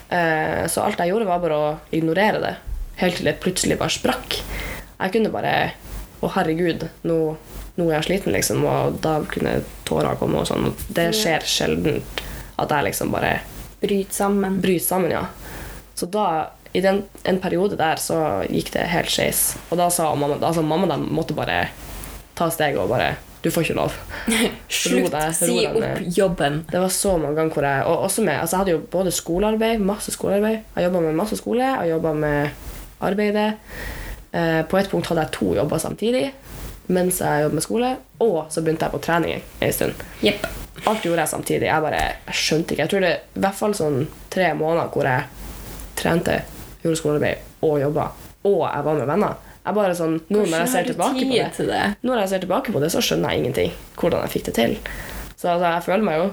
Eh, 0.10 0.64
så 0.72 0.84
alt 0.84 1.00
jeg 1.00 1.14
gjorde, 1.14 1.28
var 1.30 1.44
bare 1.44 1.60
å 1.60 1.70
ignorere 1.96 2.42
det. 2.44 2.56
Helt 3.00 3.20
til 3.20 3.30
det 3.30 3.38
plutselig 3.44 3.78
bare 3.80 3.94
sprakk. 3.94 4.40
Jeg 4.98 5.14
kunne 5.16 5.34
bare 5.34 5.58
Å, 6.18 6.32
herregud, 6.34 6.82
nå, 7.06 7.16
nå 7.78 7.86
er 7.92 8.00
jeg 8.00 8.06
sliten, 8.08 8.34
liksom. 8.34 8.64
Og 8.66 8.96
da 9.04 9.20
kunne 9.30 9.60
tårer 9.86 10.18
komme 10.18 10.40
og 10.42 10.48
sånn. 10.50 10.72
Det 10.90 11.12
skjer 11.14 11.46
sjelden 11.46 12.00
at 12.58 12.74
jeg 12.74 12.88
liksom 12.88 13.14
bare 13.14 13.36
Bryter 13.78 14.16
sammen. 14.18 14.56
Bryter 14.64 14.82
sammen, 14.88 15.14
ja. 15.14 15.28
Så 15.94 16.10
da, 16.10 16.24
i 16.78 16.82
den, 16.84 17.02
en 17.26 17.40
periode 17.42 17.78
der, 17.80 18.00
så 18.02 18.18
gikk 18.46 18.70
det 18.76 18.88
helt 18.92 19.10
skeis. 19.12 19.56
Og 19.72 19.80
da 19.80 19.90
sa 19.94 20.12
mamma 20.16 20.38
altså 20.38 20.62
mamma 20.66 20.90
da 20.92 20.98
måtte 21.02 21.36
bare 21.38 21.68
ta 22.38 22.52
steget 22.54 22.82
og 22.84 22.92
bare 22.94 23.16
Du 23.42 23.52
får 23.54 23.68
ikke 23.68 23.78
lov. 23.78 23.94
Slutt. 24.82 25.12
deg, 25.14 25.36
Si 25.38 25.60
opp 25.70 26.02
jobben. 26.18 26.64
Det 26.72 26.82
var 26.82 26.90
så 26.92 27.14
mange 27.22 27.38
ganger 27.38 27.54
hvor 27.54 27.68
jeg 27.68 27.86
Og 27.86 28.02
også 28.08 28.24
med 28.26 28.34
Altså, 28.42 28.56
jeg 28.56 28.60
hadde 28.60 28.74
jo 28.74 28.82
både 28.92 29.14
skolearbeid, 29.14 29.80
masse 29.80 30.12
skolearbeid. 30.12 30.58
Jeg 30.76 30.88
jobba 30.88 31.04
med 31.06 31.16
masse 31.16 31.38
skole, 31.38 31.64
jeg 31.64 31.92
jobba 31.94 32.14
med 32.18 32.50
arbeidet. 33.00 33.48
Eh, 34.34 34.64
på 34.68 34.78
et 34.78 34.90
punkt 34.90 35.08
hadde 35.08 35.28
jeg 35.28 35.36
to 35.38 35.54
jobber 35.56 35.78
samtidig 35.82 36.26
mens 36.88 37.20
jeg 37.20 37.44
jobbet 37.44 37.58
med 37.58 37.64
skole, 37.66 37.90
og 38.24 38.38
så 38.50 38.62
begynte 38.64 38.88
jeg 38.88 38.94
på 38.94 39.02
trening 39.04 39.42
en 39.60 39.74
stund. 39.76 40.04
Yep. 40.24 40.46
Alt 40.88 41.04
gjorde 41.04 41.20
jeg 41.20 41.32
samtidig. 41.34 41.68
Jeg 41.68 41.84
bare 41.84 42.00
jeg 42.00 42.38
skjønte 42.40 42.74
ikke. 42.74 42.84
Jeg 42.86 42.92
tror 42.94 43.04
det 43.04 43.10
er 43.10 43.18
i 43.36 43.42
hvert 43.44 43.58
fall 43.60 43.76
sånn 43.76 43.98
tre 44.32 44.52
måneder 44.56 44.94
hvor 44.94 45.10
jeg 45.10 45.26
trente, 45.98 46.38
gjorde 46.84 47.00
skolearbeid 47.00 47.66
og 47.68 47.78
jobba, 47.82 48.08
og 48.48 48.64
jeg 48.68 48.88
var 48.88 49.00
med 49.00 49.10
venner. 49.10 49.44
Jeg 49.68 49.76
bare 49.76 49.96
sånn, 50.00 50.20
nå 50.32 50.44
når 50.46 50.62
jeg 50.62 50.72
ser 50.72 50.86
tilbake 50.88 51.20
på 51.20 51.32
det, 51.34 51.48
til 51.58 51.72
det? 51.72 51.82
når 52.08 52.22
jeg 52.22 52.32
ser 52.32 52.44
tilbake 52.46 52.74
på 52.76 52.82
det, 52.84 52.92
så 52.94 53.02
skjønner 53.04 53.34
jeg 53.34 53.42
ingenting 53.42 53.74
hvordan 54.00 54.24
jeg 54.24 54.34
fikk 54.38 54.46
det 54.48 54.54
til. 54.56 54.78
Så 55.34 55.50
altså, 55.52 55.74
jeg 55.74 55.86
føler 55.90 56.06
meg 56.08 56.22
jo 56.22 56.30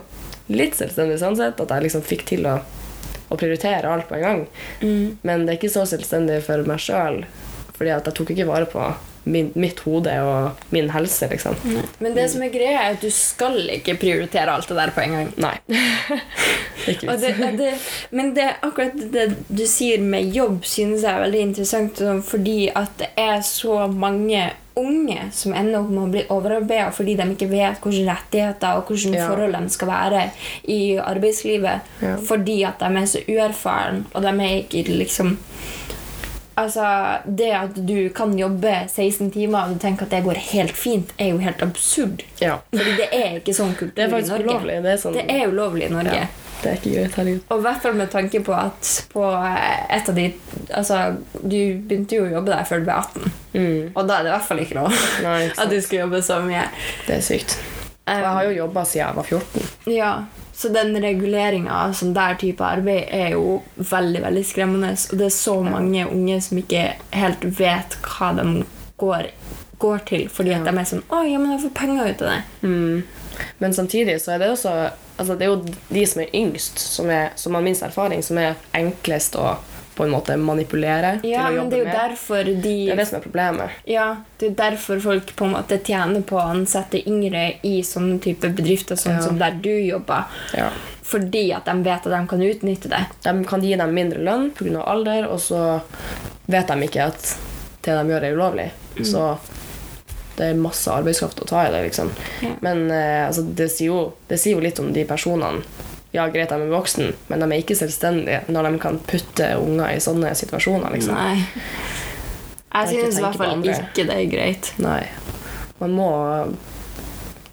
litt 0.54 0.76
selvstendig 0.78 1.16
sånn 1.18 1.38
sett, 1.40 1.58
at 1.60 1.72
jeg 1.74 1.86
liksom 1.86 2.04
fikk 2.06 2.22
til 2.28 2.46
å, 2.46 2.58
å 3.28 3.38
prioritere 3.40 3.90
alt 3.90 4.06
på 4.06 4.18
en 4.18 4.24
gang. 4.24 4.44
Mm. 4.84 5.18
Men 5.26 5.44
det 5.44 5.54
er 5.54 5.58
ikke 5.58 5.72
så 5.74 5.82
selvstendig 5.88 6.38
for 6.46 6.62
meg 6.68 6.82
sjøl, 6.84 7.24
fordi 7.74 7.94
at 7.96 8.06
jeg 8.06 8.18
tok 8.20 8.32
ikke 8.36 8.48
vare 8.52 8.70
på 8.70 8.86
min, 9.24 9.50
mitt 9.54 9.80
hode 9.86 10.14
og 10.22 10.64
min 10.74 10.90
helse, 10.94 11.28
liksom. 11.30 11.56
Men 12.04 12.16
det 12.16 12.26
som 12.32 12.42
er 12.44 12.52
greia, 12.52 12.82
er 12.82 12.96
at 12.96 13.04
du 13.04 13.10
skal 13.14 13.56
ikke 13.78 13.96
prioritere 14.00 14.52
alt 14.52 14.68
det 14.68 14.76
der 14.78 14.92
på 14.94 15.04
en 15.04 15.16
gang. 15.18 15.30
Nei. 15.40 15.54
det 16.86 17.20
det, 17.22 17.52
det, 17.58 17.70
men 18.10 18.34
det, 18.36 18.50
akkurat 18.62 18.98
det 19.14 19.30
du 19.48 19.64
sier 19.68 20.02
med 20.04 20.34
jobb, 20.34 20.64
synes 20.68 21.02
jeg 21.02 21.12
er 21.12 21.24
veldig 21.24 21.46
interessant, 21.50 22.04
fordi 22.28 22.58
at 22.74 22.92
det 23.00 23.10
er 23.20 23.40
så 23.46 23.86
mange 23.88 24.50
unge 24.74 25.28
som 25.32 25.54
ender 25.54 25.78
opp 25.78 25.90
med 25.90 26.02
å 26.02 26.10
bli 26.10 26.22
overarbeida 26.34 26.88
fordi 26.94 27.12
de 27.18 27.26
ikke 27.30 27.46
vet 27.50 27.82
hvilke 27.84 28.08
rettigheter 28.08 28.80
og 28.80 28.88
hvilke 28.90 29.20
Ja. 29.20 29.28
forhold 29.30 29.54
de 29.54 29.70
skal 29.70 29.88
være 29.88 30.22
i 30.64 30.96
arbeidslivet. 30.98 31.92
Ja. 32.02 32.16
Fordi 32.16 32.62
at 32.64 32.80
de 32.80 32.96
er 32.96 33.06
så 33.06 33.22
uerfaren, 33.28 34.06
og 34.12 34.22
de 34.22 34.28
er 34.28 34.56
ikke 34.72 34.98
liksom 34.98 35.38
Altså, 36.56 36.84
Det 37.26 37.50
at 37.52 37.74
du 37.86 38.08
kan 38.14 38.36
jobbe 38.38 38.72
16 38.92 39.30
timer 39.34 39.64
og 39.66 39.74
du 39.74 39.80
tenker 39.82 40.06
at 40.06 40.10
det 40.14 40.22
går 40.24 40.38
helt 40.52 40.76
fint, 40.78 41.10
er 41.18 41.32
jo 41.32 41.38
helt 41.42 41.62
absurd. 41.62 42.22
Ja. 42.40 42.60
Fordi 42.72 42.96
det 43.00 43.08
er 43.12 43.36
ikke 43.40 43.54
sånn 43.56 43.74
kultur 43.78 43.96
Det 43.96 44.06
i 44.06 44.28
Norge. 44.28 44.44
ulovlig. 44.44 44.80
Det 44.82 44.92
er, 44.92 44.96
sånn, 45.02 45.12
Det 45.18 45.24
er 45.30 45.48
ulovlig 45.50 45.88
i 45.88 45.92
Norge. 45.94 46.14
ja, 46.14 46.26
det 46.62 46.70
er 46.70 46.76
ikke 46.78 46.92
greit. 46.94 47.14
Herregud. 47.18 47.40
Og 47.50 47.58
i 47.58 47.62
hvert 47.66 47.82
fall 47.82 47.98
med 47.98 48.10
tanke 48.12 48.40
på 48.46 48.54
at 48.54 48.92
på 49.12 49.24
eh, 49.34 49.96
et 49.98 50.08
av 50.08 50.14
de 50.14 50.28
Altså, 50.74 51.00
du 51.42 51.58
begynte 51.82 52.16
jo 52.16 52.24
å 52.28 52.32
jobbe 52.38 52.54
der 52.54 52.64
før 52.70 52.78
du 52.78 52.84
ble 52.88 52.94
18. 53.02 53.32
Mm. 53.54 53.90
Og 53.94 54.08
da 54.08 54.18
er 54.18 54.22
det 54.22 54.30
i 54.30 54.34
hvert 54.36 54.48
fall 54.48 54.62
ikke 54.64 54.74
lov 54.78 54.96
Nei, 55.22 55.36
ikke 55.48 55.60
at 55.66 55.70
du 55.70 55.80
skal 55.80 55.98
jobbe 56.04 56.22
så 56.22 56.38
mye. 56.46 56.64
Det 57.06 57.18
er 57.18 57.20
sykt. 57.32 57.58
Um, 58.06 58.14
jeg 58.20 58.32
har 58.36 58.44
jo 58.44 58.56
jobba 58.62 58.82
siden 58.84 59.06
jeg 59.06 59.16
var 59.16 59.24
14. 59.24 59.68
Ja, 59.94 60.14
Så 60.54 60.70
den 60.70 60.94
reguleringa 61.02 61.74
av 61.74 61.96
sånn 61.98 62.14
der 62.14 62.36
type 62.38 62.62
arbeid 62.62 63.08
er 63.10 63.34
jo 63.34 63.58
veldig 63.74 64.22
veldig 64.22 64.44
skremmende. 64.46 64.92
Og 65.10 65.18
det 65.18 65.26
er 65.26 65.34
så 65.34 65.56
mange 65.66 66.06
unge 66.06 66.38
som 66.46 66.60
ikke 66.60 66.84
helt 67.14 67.46
vet 67.58 67.96
hva 68.06 68.30
de 68.38 68.62
går, 69.02 69.32
går 69.82 70.04
til 70.06 70.28
fordi 70.30 70.54
at 70.54 70.68
de 70.68 70.74
er 70.78 70.86
sånn 70.88 71.02
Å, 71.10 71.24
ja, 71.26 71.40
men 71.42 71.56
jeg 71.56 71.64
får 71.66 71.74
penger 71.80 72.12
ut 72.12 72.22
av 72.22 72.30
det. 72.30 72.40
Mm. 72.62 73.02
Men 73.58 73.74
samtidig 73.74 74.20
så 74.22 74.36
er 74.36 74.44
det 74.44 74.52
også 74.54 74.74
altså 75.16 75.34
Det 75.38 75.46
er 75.46 75.50
jo 75.52 75.74
de 75.94 76.06
som 76.10 76.22
er 76.22 76.34
yngst, 76.34 76.78
som, 76.78 77.10
er, 77.10 77.28
som 77.38 77.54
har 77.54 77.62
minst 77.62 77.84
erfaring, 77.86 78.22
som 78.22 78.38
er 78.38 78.56
enklest 78.74 79.36
å 79.38 79.56
på 79.94 80.04
en 80.04 80.10
måte 80.10 80.34
manipulere 80.36 81.20
Ja, 81.22 81.46
til 81.48 81.58
å 81.58 81.62
men 81.62 81.70
det 81.70 81.78
jobbe 81.78 81.78
jo 81.78 81.84
med. 81.84 81.92
de 82.62 82.74
Det 82.86 82.92
er 82.92 82.96
det 82.96 83.06
som 83.08 83.18
er 83.18 83.22
problemet. 83.24 83.70
Ja, 83.86 84.06
det 84.38 84.46
er 84.50 84.56
derfor 84.70 85.00
folk 85.00 85.34
på 85.36 85.44
en 85.46 85.52
måte 85.54 85.78
tjener 85.86 86.22
på 86.26 86.36
å 86.40 86.48
ansette 86.50 87.00
yngre 87.08 87.44
i 87.62 87.76
sånne 87.86 88.18
type 88.20 88.48
bedrifter 88.50 88.96
sånn 88.96 89.16
Ja. 89.18 89.22
som 89.22 89.38
der 89.38 89.50
du 89.62 89.70
jobber. 89.70 90.24
Ja. 90.56 90.70
Fordi 91.04 91.52
at 91.54 91.64
de 91.66 91.74
vet 91.84 92.06
at 92.06 92.12
de 92.12 92.26
kan 92.26 92.40
utnytte 92.42 92.88
det. 92.88 93.06
De 93.22 93.44
kan 93.44 93.60
gi 93.62 93.76
dem 93.76 93.94
mindre 93.94 94.18
lønn 94.18 94.50
pga. 94.50 94.82
alder, 94.86 95.26
og 95.28 95.38
så 95.38 95.80
vet 96.46 96.66
de 96.66 96.74
ikke 96.88 97.06
at 97.06 97.36
det 97.82 97.92
de 97.94 98.08
gjør, 98.10 98.22
er 98.24 98.34
ulovlig. 98.34 98.70
Mm. 98.96 99.04
Så 99.04 99.38
det 100.36 100.46
er 100.50 100.54
masse 100.58 100.90
arbeidskraft 100.90 101.40
å 101.42 101.46
ta 101.46 101.66
i 101.68 101.70
det, 101.70 101.82
liksom. 101.90 102.10
Ja. 102.42 102.48
Men 102.60 102.90
eh, 102.90 103.26
altså, 103.28 103.42
det, 103.54 103.68
sier 103.70 103.86
jo, 103.92 104.12
det 104.28 104.40
sier 104.40 104.56
jo 104.56 104.60
litt 104.64 104.80
om 104.80 104.92
de 104.92 105.04
personene. 105.04 105.62
Ja, 106.14 106.28
greit, 106.30 106.52
de 106.52 106.62
er 106.62 106.70
voksne, 106.70 107.08
men 107.26 107.42
de 107.42 107.46
er 107.48 107.62
ikke 107.64 107.74
selvstendige 107.74 108.44
når 108.54 108.68
de 108.68 108.80
kan 108.82 109.00
putte 109.02 109.48
unger 109.58 109.96
i 109.96 110.02
sånne 110.02 110.30
situasjoner, 110.38 110.94
liksom. 110.94 111.18
Nei. 111.18 111.40
Jeg 112.74 112.90
synes 112.90 113.18
i 113.18 113.24
hvert 113.24 113.38
fall 113.38 113.64
ikke 113.66 114.06
det 114.06 114.14
er 114.14 114.30
greit. 114.30 114.70
Nei. 114.82 115.02
Man 115.80 115.94
må 115.94 116.08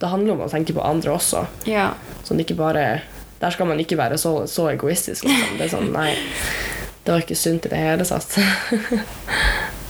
Det 0.01 0.09
handler 0.09 0.33
om 0.33 0.45
å 0.45 0.49
tenke 0.49 0.73
på 0.73 0.81
andre 0.85 1.13
også. 1.13 1.43
Ja. 1.69 1.91
Sånn 2.25 2.41
ikke 2.41 2.55
bare 2.57 3.01
Der 3.41 3.53
skal 3.53 3.67
man 3.69 3.79
ikke 3.81 3.97
være 3.97 4.17
så, 4.21 4.47
så 4.49 4.67
egoistisk. 4.69 5.25
Liksom. 5.25 5.57
Det 5.57 5.65
er 5.65 5.73
sånn, 5.73 5.91
nei, 5.93 6.13
det 7.01 7.13
var 7.13 7.23
ikke 7.23 7.37
sunt 7.37 7.65
i 7.65 7.71
det 7.73 7.81
hele 7.81 8.05
tatt. 8.05 8.37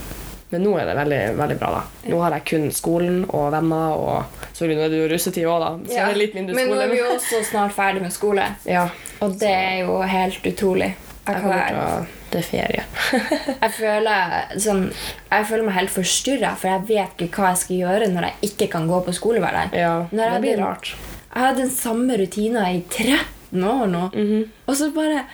Men 0.52 0.64
nå 0.66 0.74
er 0.80 0.86
det 0.90 0.96
veldig, 0.98 1.20
veldig 1.38 1.58
bra, 1.62 1.70
da. 1.78 2.10
Nå 2.12 2.18
har 2.22 2.32
jeg 2.36 2.46
kun 2.52 2.66
skolen 2.76 3.22
og 3.30 3.52
venner, 3.54 3.94
og 3.96 4.24
Sorry, 4.58 4.76
nå 4.76 4.84
er 4.86 4.90
det 4.92 4.98
jo 5.00 5.08
russetid 5.14 5.46
òg, 5.48 5.60
da. 5.64 5.70
Så 5.94 6.00
er 6.02 6.12
det 6.14 6.18
litt 6.22 6.34
mindre 6.36 6.56
Men 6.58 6.68
nå 6.70 6.80
er 6.84 6.90
vi 6.92 6.98
jo 7.00 7.06
også 7.16 7.40
snart 7.48 7.72
ferdig 7.78 8.02
med 8.04 8.12
skole, 8.12 8.50
Ja. 8.68 8.90
og 9.22 9.38
det 9.40 9.50
er 9.54 9.78
jo 9.86 10.02
helt 10.02 10.44
utrolig. 10.52 10.92
Jeg, 11.22 11.36
Jeg 11.36 11.42
kommer 11.44 11.68
til 11.68 11.78
å 11.78 12.06
Det 12.32 12.40
er 12.40 12.48
ferie. 12.48 12.84
jeg, 13.62 13.72
føler, 13.78 14.36
sånn, 14.64 14.84
jeg 15.32 15.46
føler 15.46 15.64
meg 15.68 15.76
helt 15.76 15.92
forstyrra, 15.94 16.54
for 16.58 16.68
jeg 16.72 16.86
vet 16.88 17.24
ikke 17.28 17.42
hva 17.44 17.50
jeg 17.54 17.62
skal 17.64 17.76
gjøre 17.78 18.08
når 18.12 18.28
jeg 18.28 18.52
ikke 18.52 18.68
kan 18.72 18.88
gå 18.90 19.02
på 19.06 19.14
skole 19.14 19.40
hver 19.44 19.54
dag. 19.54 19.76
Ja, 19.78 19.94
Når 20.12 20.24
jeg 20.24 20.34
det 20.34 20.42
blir 20.48 20.62
rart. 20.64 20.94
Jeg 21.32 21.44
hadde 21.46 21.62
den 21.62 21.70
samme 21.72 22.18
rutina 22.20 22.66
i 22.74 22.82
13 22.90 23.64
år 23.64 23.86
nå, 23.92 24.04
Mhm. 24.16 24.46
og 24.68 24.76
så 24.76 24.92
bare 24.96 25.26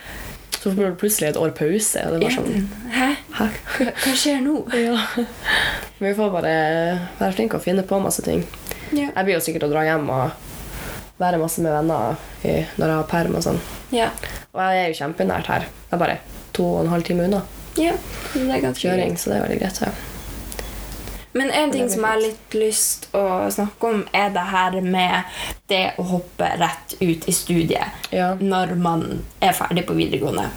Så 0.58 0.72
får 0.76 0.90
du 0.90 0.96
plutselig 0.98 1.30
et 1.30 1.38
år 1.38 1.52
pause, 1.56 2.02
og 2.06 2.20
det 2.20 2.24
var 2.28 2.44
sånn 2.44 2.68
Hæ? 2.92 3.10
Hæ? 3.38 3.48
Hva, 3.78 4.14
skjer 4.18 4.42
nå? 4.42 4.56
Ja. 4.88 4.98
Vi 6.00 6.14
får 6.18 6.30
bare 6.34 6.54
være 7.20 7.34
flinke 7.34 7.58
og 7.58 7.64
finne 7.66 7.84
på 7.88 8.00
masse 8.02 8.22
ting. 8.26 8.44
Ja. 8.94 9.10
Jeg 9.12 9.24
blir 9.26 9.36
jo 9.38 9.44
sikkert 9.44 9.66
å 9.68 9.72
dra 9.72 9.84
hjem 9.88 10.10
og 10.14 10.32
være 11.18 11.40
masse 11.42 11.62
med 11.66 11.74
venner 11.74 12.18
i, 12.46 12.60
når 12.78 12.92
jeg 12.92 12.98
har 13.00 13.08
perm 13.10 13.38
og 13.40 13.46
sånn. 13.46 13.58
Ja. 13.94 14.12
Og 14.54 14.62
jeg 14.62 14.84
er 14.84 14.92
jo 14.92 15.00
kjempenært 15.02 15.50
her. 15.50 15.66
Jeg 15.88 15.96
er 15.98 16.02
bare 16.04 16.20
to 16.54 16.66
og 16.76 16.84
en 16.86 16.94
halv 16.94 17.06
time 17.08 17.26
unna 17.30 17.42
ja. 17.78 17.94
Det 18.34 18.42
er 18.50 18.62
ganske 18.64 18.82
kjøring, 18.88 19.18
så 19.22 19.30
det 19.30 19.36
er 19.38 19.44
veldig 19.46 19.58
greit. 19.62 19.82
Ja. 19.86 19.92
Men 21.38 21.52
en 21.54 21.70
ting 21.72 21.90
som 21.94 22.02
jeg 22.02 22.10
har 22.10 22.22
litt 22.24 22.56
lyst 22.58 23.04
å 23.14 23.22
snakke 23.54 23.90
om, 23.92 24.00
er 24.18 24.32
det 24.34 24.46
her 24.50 24.78
med 24.82 25.36
det 25.70 25.84
å 26.02 26.06
hoppe 26.10 26.48
rett 26.58 26.96
ut 27.04 27.28
i 27.30 27.36
studiet 27.36 28.10
Ja. 28.16 28.32
når 28.40 28.74
man 28.82 29.04
er 29.46 29.54
ferdig 29.54 29.86
på 29.86 29.94
videregående. 29.98 30.48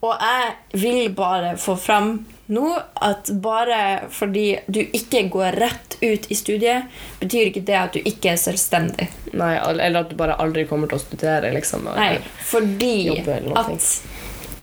Og 0.00 0.14
jeg 0.14 0.50
vil 0.78 1.08
bare 1.16 1.56
få 1.58 1.74
fram 1.80 2.12
nå 2.48 2.68
at 3.04 3.28
bare 3.42 4.08
fordi 4.14 4.46
du 4.70 4.78
ikke 4.80 5.24
går 5.28 5.58
rett 5.58 5.96
ut 6.00 6.28
i 6.30 6.36
studiet, 6.38 6.86
betyr 7.20 7.50
ikke 7.50 7.64
det 7.66 7.76
at 7.76 7.96
du 7.98 8.06
ikke 8.06 8.32
er 8.32 8.38
selvstendig. 8.40 9.08
Nei, 9.36 9.56
eller 9.58 10.04
at 10.04 10.12
du 10.12 10.16
bare 10.16 10.38
aldri 10.40 10.64
kommer 10.70 10.88
til 10.88 11.00
å 11.00 11.02
studere, 11.02 11.50
liksom. 11.52 11.90
Nei, 11.98 12.14
fordi 12.48 13.18
at 13.18 13.90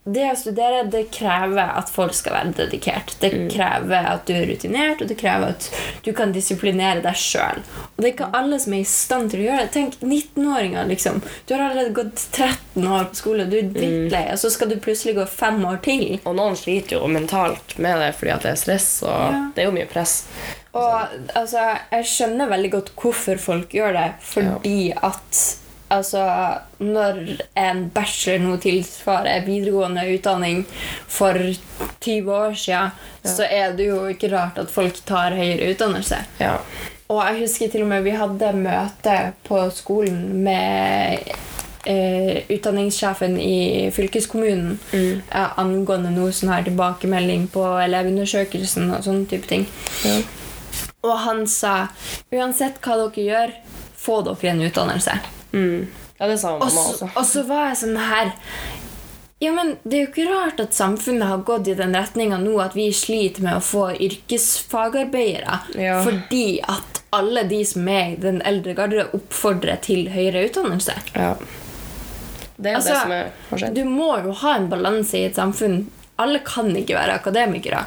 det 0.06 0.26
å 0.30 0.36
studere 0.38 0.84
det 0.94 1.08
krever 1.12 1.72
at 1.80 1.90
folk 1.90 2.14
skal 2.14 2.34
være 2.36 2.52
dedikert. 2.60 3.16
Det 3.20 3.32
Mm. 3.34 3.50
krever 3.50 4.06
at 4.12 4.26
du 4.28 4.34
er 4.34 4.46
rutinert, 4.46 5.02
og 5.02 5.08
det 5.08 5.18
krever 5.18 5.48
at 5.50 5.70
du 6.04 6.12
kan 6.14 6.32
disiplinere 6.32 7.02
deg 7.02 7.16
sjøl. 7.18 7.64
Og 7.98 7.98
det 7.98 8.06
er 8.06 8.14
ikke 8.14 8.34
alle 8.38 8.60
som 8.60 8.74
er 8.74 8.84
i 8.84 8.84
stand 8.84 9.32
til 9.32 9.40
å 9.42 9.48
gjøre 9.50 9.64
det. 9.66 9.72
Tenk 9.74 9.96
19-åringer, 10.02 10.86
liksom. 10.88 11.22
Du 11.48 11.56
har 11.56 11.72
allerede 11.72 11.94
gått 11.94 12.16
13 12.32 12.86
år 12.88 13.06
på 13.10 13.16
skole, 13.16 13.50
du 13.50 13.58
er 13.58 13.64
drittlei, 13.74 14.32
og 14.32 14.38
så 14.38 14.52
skal 14.52 14.70
du 14.70 14.76
plutselig 14.78 15.16
gå 15.16 15.28
fem 15.28 15.66
år 15.66 15.82
til. 15.82 16.20
Og 16.26 16.36
noen 16.36 16.56
sliter 16.56 17.00
jo 17.00 17.08
mentalt 17.08 17.78
med 17.80 17.98
det 18.00 18.14
fordi 18.16 18.32
at 18.36 18.42
det 18.44 18.52
er 18.52 18.62
stress, 18.62 19.02
og 19.04 19.10
Ja. 19.34 19.52
det 19.56 19.64
er 19.64 19.72
jo 19.72 19.76
mye 19.80 19.88
press. 19.90 20.26
Og 20.76 21.08
altså, 21.36 21.80
jeg 21.92 22.04
skjønner 22.04 22.50
veldig 22.50 22.72
godt 22.72 22.96
hvorfor 22.96 23.40
folk 23.40 23.70
gjør 23.70 23.94
det. 23.94 24.14
Fordi 24.22 24.94
at 25.02 25.56
altså, 25.94 26.25
når 26.80 27.22
en 27.60 27.86
bachelor 27.94 28.44
nå 28.44 28.58
tilsvarer 28.63 29.46
videregående 29.46 30.06
utdanning 30.15 30.65
for 31.08 31.39
20 32.01 32.34
år 32.34 32.54
siden, 32.60 32.94
så 33.25 33.48
er 33.50 33.74
det 33.77 33.89
jo 33.89 34.04
ikke 34.12 34.32
rart 34.34 34.60
at 34.62 34.72
folk 34.72 35.00
tar 35.06 35.38
høyere 35.38 35.72
utdannelse. 35.74 36.22
Ja. 36.39 36.58
Og 37.10 37.22
jeg 37.22 37.42
husker 37.44 37.70
til 37.70 37.86
og 37.86 37.92
med 37.92 38.06
vi 38.06 38.15
hadde 38.18 38.54
møte 38.58 39.18
på 39.46 39.60
skolen 39.74 40.24
med 40.46 41.27
eh, 41.86 42.42
utdanningssjefen 42.50 43.38
i 43.42 43.92
fylkeskommunen 43.94 44.80
eh, 44.94 45.60
angående 45.62 46.13
noe 46.15 46.34
sånn 46.34 46.54
her 46.54 46.65
tilbakemelding 46.65 47.46
på 47.54 47.65
elevundersøkelsen 47.84 48.89
og 48.89 49.06
sånne 49.06 49.30
type 49.30 49.50
ting. 49.51 49.68
Ja. 50.06 50.18
Og 51.06 51.15
han 51.22 51.46
sa 51.46 51.75
uansett 52.34 52.82
hva 52.82 52.98
dere 53.04 53.27
gjør, 53.30 53.56
få 54.06 54.22
dere 54.25 54.54
en 54.56 54.65
utdannelse. 54.65 55.20
Mm. 55.56 55.88
ja, 56.20 56.28
det 56.28 56.38
sa 56.42 56.52
mamma 56.58 56.70
så, 56.70 56.90
også. 56.92 57.08
og 57.16 57.26
så 57.30 57.44
var 57.48 57.70
jeg 57.70 57.78
sånn 57.80 58.00
her 58.10 58.34
Ja, 59.40 59.54
men 59.56 59.74
det 59.84 59.98
er 59.98 60.02
jo 60.02 60.10
ikke 60.10 60.26
rart 60.28 60.60
at 60.64 60.76
samfunnet 60.76 61.28
har 61.30 61.44
gått 61.48 61.70
i 61.72 61.76
den 61.80 61.96
retninga 61.96 62.38
nå 62.44 62.54
at 62.64 62.76
vi 62.76 62.90
sliter 62.96 63.44
med 63.46 63.58
å 63.60 63.64
få 63.64 63.90
yrkesfagarbeidere. 64.00 65.58
Ja. 65.80 65.98
Fordi 66.06 66.62
at 66.64 67.02
alle 67.16 67.44
de 67.50 67.60
som 67.68 67.88
er 67.92 68.14
i 68.14 68.16
den 68.20 68.40
eldre 68.48 68.74
garde, 68.78 69.06
oppfordrer 69.16 69.80
til 69.84 70.08
høyere 70.12 70.46
utdannelse. 70.48 70.96
Ja. 71.14 71.34
Det 72.56 72.72
er 72.72 72.78
jo 72.78 72.80
Altså, 72.80 72.94
det 72.94 73.02
som 73.02 73.12
er, 73.12 73.30
har 73.50 73.62
skjedd. 73.62 73.76
Du 73.76 73.92
må 73.92 74.10
jo 74.24 74.34
ha 74.42 74.56
en 74.56 74.70
balanse 74.72 75.20
i 75.20 75.28
et 75.28 75.36
samfunn. 75.36 75.82
Alle 76.16 76.40
kan 76.48 76.72
ikke 76.76 76.96
være 76.96 77.20
akademikere. 77.20 77.84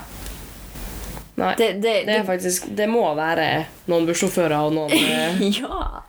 Nei, 1.39 1.55
Det, 1.57 1.73
det, 1.83 1.93
det 2.09 2.15
er 2.19 2.25
faktisk 2.27 2.65
Det 2.75 2.89
må 2.91 3.05
være 3.15 3.45
noen 3.87 4.09
bussjåfører 4.09 4.59
og 4.59 4.73
noen 4.75 4.93
eh, 4.99 5.43
Ja. 5.61 6.03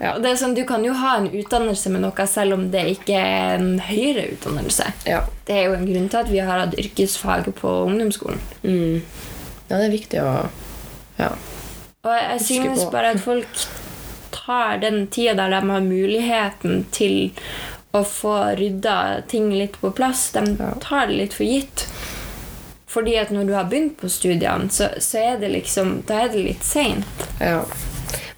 Ja. 0.00 0.14
Det 0.18 0.30
er 0.30 0.38
sånn, 0.40 0.54
Du 0.56 0.64
kan 0.64 0.84
jo 0.84 0.94
ha 0.96 1.16
en 1.18 1.28
utdannelse 1.28 1.90
med 1.92 2.00
noe 2.06 2.26
selv 2.26 2.56
om 2.56 2.70
det 2.72 2.86
ikke 2.94 3.18
er 3.20 3.58
en 3.58 3.74
høyere 3.84 4.30
utdannelse. 4.32 4.86
Ja. 5.04 5.20
Det 5.44 5.58
er 5.58 5.68
jo 5.68 5.74
en 5.76 5.86
grunn 5.90 6.08
til 6.08 6.22
at 6.22 6.30
vi 6.32 6.40
har 6.40 6.62
hatt 6.62 6.78
yrkesfag 6.80 7.50
på 7.60 7.74
ungdomsskolen. 7.90 8.40
Mm. 8.64 9.02
ja, 9.68 9.76
det 9.76 9.84
er 9.84 9.94
viktig 9.98 10.24
å 10.24 10.32
Ja. 11.20 11.34
Og 12.00 12.14
jeg 12.16 12.30
jeg 12.30 12.40
synes 12.40 12.84
på. 12.84 12.90
bare 12.90 13.10
at 13.12 13.20
folk 13.20 13.66
tar 14.32 14.78
den 14.80 15.06
tida 15.12 15.34
der 15.34 15.60
de 15.60 15.68
har 15.68 15.80
muligheten 15.84 16.86
til 16.90 17.32
å 17.92 18.00
få 18.06 18.56
rydda 18.56 19.26
ting 19.28 19.50
litt 19.52 19.76
på 19.82 19.90
plass, 19.92 20.30
de 20.32 20.56
tar 20.80 21.10
det 21.10 21.18
litt 21.18 21.34
for 21.34 21.44
gitt. 21.44 21.86
Fordi 22.90 23.16
at 23.20 23.30
når 23.30 23.46
du 23.46 23.52
har 23.54 23.68
begynt 23.70 23.98
på 24.00 24.08
studiene, 24.08 24.70
så, 24.70 24.88
så 24.98 25.18
er 25.18 25.36
det 25.42 25.52
liksom, 25.52 26.02
da 26.06 26.24
er 26.24 26.32
det 26.32 26.44
litt 26.46 26.64
seint. 26.64 27.28
ja. 27.40 27.64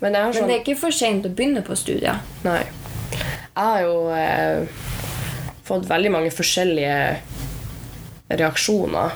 Men 0.00 0.14
har 0.18 0.30
Men 0.30 0.38
sånn 0.38 0.50
det 0.50 0.58
er 0.58 0.64
ikke 0.64 0.80
for 0.80 0.94
seint 0.94 1.26
å 1.26 1.32
begynne 1.32 1.62
på 1.66 1.76
studier. 1.78 2.22
Nei. 2.46 2.62
Jeg 3.12 3.66
har 3.68 3.82
jo 3.84 3.96
eh, 4.16 4.80
fått 5.66 5.88
veldig 5.90 6.12
mange 6.14 6.32
forskjellige 6.34 6.96
reaksjoner 8.32 9.12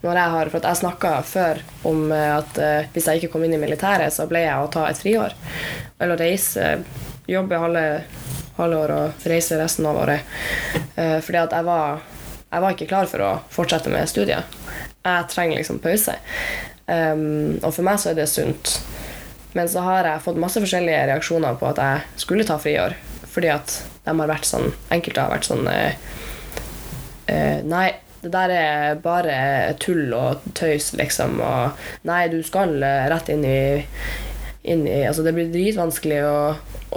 når 0.00 0.16
jeg 0.16 0.32
har 0.32 0.48
For 0.52 0.64
jeg 0.64 0.80
snakka 0.80 1.10
før 1.28 1.60
om 1.88 2.06
eh, 2.14 2.30
at 2.38 2.60
eh, 2.60 2.88
hvis 2.94 3.08
jeg 3.10 3.20
ikke 3.20 3.34
kom 3.34 3.44
inn 3.44 3.56
i 3.56 3.60
militæret, 3.60 4.14
så 4.14 4.24
ble 4.30 4.44
jeg 4.46 4.56
å 4.56 4.70
ta 4.72 4.86
et 4.88 5.00
friår. 5.00 5.34
Eller 6.00 6.20
reise, 6.20 6.70
jobbe 7.28 7.60
halve, 7.60 7.84
halve 8.56 8.78
år 8.80 8.94
og 8.96 9.28
reise 9.28 9.58
resten 9.60 9.88
av 9.90 10.00
året. 10.00 10.24
Eh, 10.96 11.18
fordi 11.20 11.42
at 11.42 11.52
jeg 11.56 11.68
var, 11.68 12.00
jeg 12.48 12.64
var 12.64 12.76
ikke 12.76 12.88
klar 12.94 13.10
for 13.12 13.26
å 13.26 13.34
fortsette 13.52 13.92
med 13.92 14.08
studier. 14.08 14.48
Jeg 15.04 15.28
trenger 15.32 15.60
liksom 15.60 15.80
pause. 15.84 16.16
Um, 16.90 17.60
og 17.62 17.70
for 17.70 17.86
meg 17.86 18.00
så 18.02 18.10
er 18.10 18.16
det 18.18 18.26
sunt. 18.28 18.80
Men 19.52 19.68
så 19.68 19.82
har 19.82 20.06
jeg 20.06 20.22
fått 20.24 20.38
masse 20.40 20.60
forskjellige 20.62 21.06
reaksjoner 21.10 21.56
på 21.58 21.70
at 21.72 21.80
jeg 21.82 22.22
skulle 22.22 22.46
ta 22.46 22.58
friår. 22.60 22.94
Fordi 23.30 23.50
at 23.52 23.74
de 24.04 24.14
har 24.18 24.30
vært 24.30 24.48
sånn 24.48 24.72
Enkelte 24.90 25.22
har 25.22 25.30
vært 25.30 25.46
sånn 25.46 25.68
eh, 25.70 25.92
eh, 27.30 27.60
Nei, 27.62 27.86
det 28.24 28.32
der 28.34 28.52
er 28.54 28.98
bare 29.00 29.36
tull 29.80 30.10
og 30.16 30.42
tøys, 30.58 30.90
liksom. 30.98 31.38
Og 31.40 32.08
nei, 32.08 32.24
du 32.32 32.40
skal 32.46 32.74
rett 32.82 33.30
inn 33.32 33.46
i, 33.46 33.60
inn 34.68 34.82
i 34.88 34.98
Altså, 35.06 35.24
det 35.26 35.34
blir 35.36 35.52
dritvanskelig 35.54 36.24
å 36.26 36.36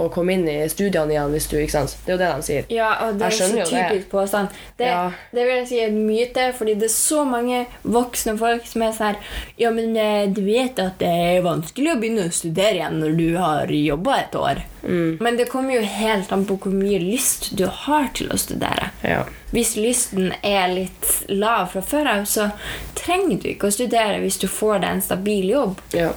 å 0.00 0.08
komme 0.12 0.34
inn 0.34 0.46
i 0.48 0.56
studiene 0.68 1.12
igjen 1.14 1.32
hvis 1.34 1.46
du 1.50 1.56
ikke 1.60 1.74
sant? 1.76 1.96
Det 2.04 2.12
er 2.12 2.16
jo 2.16 2.20
det 2.22 2.30
de 2.34 2.46
sier. 2.48 2.64
Ja, 2.74 2.90
og 3.06 3.18
det 3.20 3.28
er 3.28 3.36
så 3.38 3.48
typisk 3.68 4.10
påstand. 4.10 4.48
Det, 4.78 4.86
Ja. 4.90 5.10
det 5.32 5.44
vil 5.46 5.56
jeg 5.56 5.68
si 5.68 5.80
er 5.80 5.86
en 5.92 6.06
myte, 6.06 6.52
fordi 6.58 6.74
det 6.80 6.88
er 6.90 6.94
så 6.94 7.24
mange 7.28 7.66
voksne 7.84 8.36
folk 8.38 8.66
som 8.66 8.82
er 8.82 8.92
sånn 8.92 9.16
Ja, 9.58 9.70
men 9.70 9.96
eh, 9.96 10.26
du 10.32 10.42
vet 10.44 10.78
at 10.78 10.98
det 10.98 11.08
er 11.08 11.42
vanskelig 11.44 11.92
å 11.94 11.98
begynne 12.00 12.28
å 12.28 12.32
studere 12.34 12.74
igjen 12.80 13.00
når 13.00 13.16
du 13.18 13.36
har 13.36 13.66
jobba 13.66 14.18
et 14.20 14.34
år. 14.34 14.62
Mm. 14.84 15.16
Men 15.20 15.36
det 15.36 15.48
kommer 15.48 15.74
jo 15.78 15.86
helt 15.86 16.32
an 16.32 16.44
på 16.44 16.58
hvor 16.60 16.72
mye 16.74 16.98
lyst 17.00 17.52
du 17.56 17.64
har 17.66 18.08
til 18.14 18.28
å 18.34 18.36
studere. 18.40 18.90
Ja. 19.02 19.24
Hvis 19.54 19.76
lysten 19.76 20.32
er 20.42 20.68
litt 20.74 21.10
lav 21.28 21.70
fra 21.72 21.80
før 21.82 22.10
av, 22.18 22.24
så 22.28 22.50
trenger 22.98 23.40
du 23.42 23.48
ikke 23.52 23.70
å 23.70 23.74
studere 23.74 24.18
hvis 24.24 24.40
du 24.42 24.48
får 24.50 24.80
deg 24.82 24.90
en 24.90 25.02
stabil 25.02 25.50
jobb. 25.54 25.80
ja. 25.94 26.12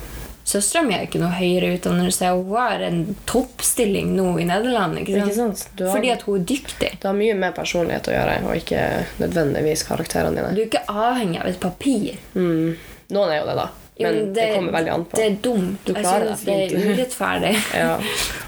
Søstera 0.48 0.86
mi 0.88 0.96
er 0.96 1.02
ikke 1.04 1.20
noe 1.20 1.34
høyere 1.36 1.74
utdannelse, 1.76 2.30
hun 2.38 2.54
har 2.56 2.84
en 2.88 3.02
toppstilling 3.28 4.14
nå 4.16 4.30
i 4.40 4.46
Nederland. 4.48 5.02
Ikke 5.02 5.18
sant? 5.18 5.26
Ikke 5.28 5.40
sant? 5.42 5.64
Har, 5.82 5.90
Fordi 5.98 6.12
at 6.14 6.24
hun 6.24 6.38
er 6.40 6.46
dyktig. 6.54 6.92
det 7.02 7.10
har 7.10 7.18
mye 7.18 7.34
med 7.36 7.56
personlighet 7.58 8.08
å 8.08 8.14
gjøre, 8.16 8.38
og 8.48 8.62
ikke 8.62 8.86
nødvendigvis 9.20 9.84
karakterene 9.90 10.38
dine. 10.38 10.54
Du 10.56 10.64
er 10.64 10.70
ikke 10.70 10.86
avhengig 10.88 11.42
av 11.42 11.52
et 11.52 11.60
papir. 11.60 12.16
Mm. 12.38 12.78
Noen 13.12 13.34
er 13.34 13.42
jo 13.42 13.50
det, 13.50 13.58
da. 13.60 13.68
Jo, 14.00 14.12
Men 14.12 14.34
det, 14.34 14.48
kommer 14.56 14.72
veldig 14.76 14.92
an 14.94 15.06
på. 15.10 15.18
Det 15.18 15.26
er 15.26 15.38
dumt. 15.42 15.78
Du 15.88 15.94
klarer 15.96 16.28
deg 16.30 16.44
det 16.46 16.58
er 16.58 16.92
urettferdig. 16.92 17.54
Ja, 17.82 17.96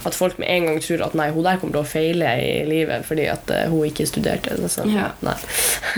At 0.05 0.15
folk 0.15 0.37
med 0.37 0.49
en 0.53 0.67
gang 0.67 0.77
tror 0.85 1.01
at 1.07 1.15
nei, 1.17 1.29
hun 1.33 1.43
der 1.47 1.57
kommer 1.57 1.73
til 1.73 1.81
å 1.81 1.89
feile 1.89 2.33
i 2.43 2.51
livet 2.69 3.07
fordi 3.07 3.25
at 3.33 3.49
eh, 3.55 3.65
hun 3.71 3.87
ikke 3.89 4.05
studerte. 4.09 4.53
Det, 4.59 4.69
så. 4.69 4.85
Ja. 4.89 5.07
Nei. 5.25 5.33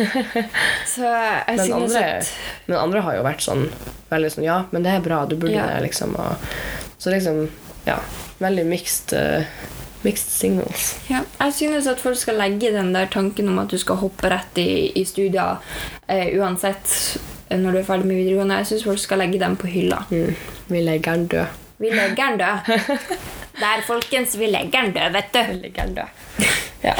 Så 0.93 1.03
jeg 1.03 1.57
Men 1.57 1.73
andre, 1.81 2.05
at 2.21 2.31
men 2.67 2.77
andre 2.79 3.03
har 3.05 3.17
jo 3.19 3.25
vært 3.27 3.43
sånn 3.43 3.67
veldig 4.11 4.31
sånn 4.35 4.47
Ja, 4.47 4.61
men 4.71 4.87
det 4.87 4.95
er 4.95 5.03
bra, 5.05 5.25
du 5.27 5.35
burde 5.35 5.55
Ja. 5.57 5.67
det, 5.73 5.83
liksom. 5.89 6.15
Og, 6.15 6.47
så 7.01 7.11
liksom 7.13 7.49
Ja. 7.87 7.99
Veldig 8.41 8.65
mixed, 8.65 9.13
Uh, 9.13 9.43
mixed 10.03 10.31
signals. 10.31 10.95
ja, 11.09 11.23
Jeg 11.39 11.53
synes 11.53 11.87
at 11.87 11.99
folk 11.99 12.17
skal 12.17 12.39
legge 12.41 12.71
den 12.73 12.93
der 12.93 13.05
tanken 13.05 13.49
om 13.49 13.59
at 13.59 13.69
du 13.69 13.77
skal 13.77 13.99
hoppe 14.01 14.29
rett 14.31 14.57
i, 14.57 14.91
i 14.95 15.03
studier 15.05 15.57
eh, 16.07 16.31
uansett 16.39 16.95
eh, 17.17 17.21
når 17.59 17.71
du 17.71 17.77
er 17.81 17.87
ferdig 17.87 18.05
med 18.07 18.15
videregående. 18.21 18.61
Jeg 18.61 18.69
synes 18.71 18.83
folk 18.83 18.99
skal 18.99 19.21
legge 19.23 19.39
dem 19.39 19.57
på 19.59 19.67
hylla. 19.67 20.03
Mm. 20.09 20.35
Vi 20.71 20.81
legger 20.85 21.15
den 21.19 21.27
død. 21.27 21.45
Vi 21.81 21.89
legger 21.89 22.15
den 22.29 22.37
død. 22.39 22.87
Der, 23.59 23.83
folkens. 23.87 24.37
Vi 24.39 24.45
legger 24.45 24.81
den 24.85 24.93
død, 24.95 25.11
vet 25.17 25.33
du. 25.33 25.39
Vi 25.51 25.59
legger 25.67 25.85
den 25.85 25.95
død. 25.95 26.47
Ja. 26.83 26.93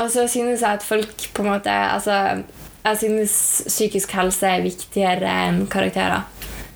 Og 0.00 0.06
så 0.10 0.22
synes 0.28 0.62
jeg 0.62 0.70
at 0.78 0.82
folk 0.82 1.26
på 1.34 1.42
en 1.42 1.48
måte 1.50 1.68
Altså, 1.68 2.42
jeg 2.84 2.96
synes 2.98 3.62
psykisk 3.66 4.12
helse 4.16 4.46
er 4.46 4.62
viktigere 4.64 5.32
enn 5.48 5.66
karakterer. 5.68 6.22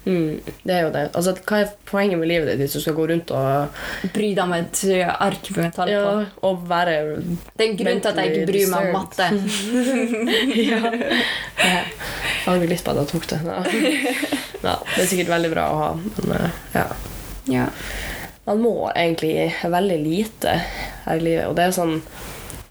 Mm, 0.04 0.40
det 0.66 0.74
er 0.74 0.80
jo 0.82 0.90
det. 0.90 1.04
Altså, 1.14 1.32
hva 1.46 1.60
er 1.62 1.68
poenget 1.86 2.18
med 2.18 2.26
livet 2.26 2.48
ditt 2.50 2.58
hvis 2.64 2.72
du 2.74 2.80
skal 2.82 2.96
gå 2.96 3.04
rundt 3.06 3.30
og 3.38 3.76
Bry 4.12 4.32
deg 4.34 4.42
om 4.42 4.54
et 4.56 4.80
ark 5.14 5.50
med 5.56 5.76
tall 5.76 5.92
på. 5.92 5.92
ja, 5.94 6.24
Og 6.42 6.64
være 6.68 6.96
Det 7.22 7.62
er 7.62 7.68
en 7.68 7.78
grunn 7.78 8.02
til 8.02 8.10
at 8.10 8.18
jeg 8.18 8.32
ikke 8.32 8.48
bryr 8.50 8.72
meg 8.72 8.80
om 8.82 8.92
matte. 8.98 9.28
ja. 10.72 10.80
Jeg 12.42 12.50
angrer 12.50 12.72
litt 12.72 12.82
på 12.84 12.92
at 12.92 13.00
jeg 13.02 13.10
tok 13.12 13.28
det. 13.30 13.40
Ja. 14.62 14.76
Det 14.94 15.02
er 15.02 15.08
sikkert 15.10 15.32
veldig 15.32 15.48
bra 15.50 15.62
å 15.72 15.78
ha, 15.80 15.86
men 16.22 16.32
eh, 16.36 16.58
ja. 16.76 16.84
Ja. 17.50 17.64
Man 18.46 18.60
må 18.62 18.74
egentlig 18.92 19.48
veldig 19.66 19.96
lite 19.98 20.52
her 21.02 21.18
i 21.18 21.24
livet, 21.24 21.48
og 21.48 21.56
det 21.58 21.64
er 21.64 21.74
sånn 21.74 21.96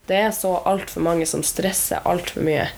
Det 0.07 0.21
er 0.21 0.31
så 0.35 0.53
altfor 0.67 1.03
mange 1.03 1.27
som 1.27 1.43
stresser 1.43 1.99
altfor 2.07 2.47
mye 2.47 2.69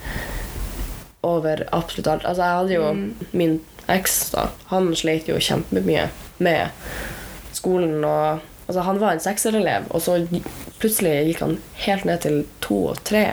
over 1.23 1.61
absolutt 1.69 2.09
alt. 2.09 2.25
Altså, 2.25 2.41
jeg 2.41 2.57
hadde 2.57 2.73
jo 2.73 3.37
min 3.37 3.53
eks, 3.93 4.17
da. 4.33 4.47
Han 4.73 4.89
slet 4.97 5.29
jo 5.29 5.37
kjempemye 5.37 6.09
med 6.43 6.73
skolen 7.53 8.01
og 8.01 8.49
Altså, 8.63 8.79
han 8.87 8.99
var 9.01 9.11
en 9.11 9.19
sekserelev, 9.19 9.89
og 9.91 9.99
så 10.01 10.13
plutselig 10.79 11.17
gikk 11.27 11.41
han 11.43 11.57
helt 11.83 12.05
ned 12.07 12.21
til 12.23 12.37
to 12.63 12.77
og 12.93 13.01
tre 13.03 13.25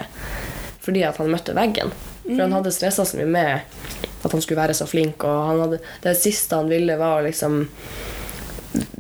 fordi 0.83 1.05
at 1.07 1.21
han 1.21 1.31
møtte 1.31 1.55
veggen. 1.55 1.93
For 2.37 2.45
han 2.45 2.55
hadde 2.55 2.73
stressa 2.75 3.05
så 3.07 3.19
mye 3.19 3.31
med 3.31 3.61
at 4.21 4.33
han 4.33 4.43
skulle 4.45 4.61
være 4.61 4.77
så 4.77 4.87
flink, 4.89 5.25
og 5.25 5.49
han 5.49 5.63
hadde, 5.65 5.81
det 6.05 6.15
siste 6.21 6.59
han 6.59 6.71
ville, 6.71 6.99
var 7.01 7.21
å 7.21 7.27
liksom 7.27 7.63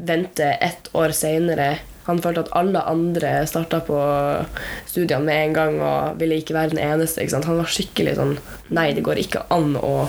vente 0.01 0.47
ett 0.65 0.89
år 0.97 1.13
seinere. 1.15 1.75
Han 2.09 2.19
følte 2.25 2.47
at 2.47 2.55
alle 2.59 2.83
andre 2.91 3.35
starta 3.47 3.83
på 3.87 3.99
studiene 4.89 5.23
med 5.27 5.43
en 5.45 5.57
gang 5.59 5.77
og 5.85 6.21
ville 6.21 6.41
ikke 6.41 6.57
være 6.57 6.73
den 6.73 6.83
eneste. 6.83 7.27
Han 7.37 7.61
var 7.61 7.71
skikkelig 7.71 8.17
sånn 8.19 8.35
Nei, 8.75 8.91
det 8.97 9.05
går 9.07 9.21
ikke 9.23 9.45
an 9.53 9.77
å 9.79 10.09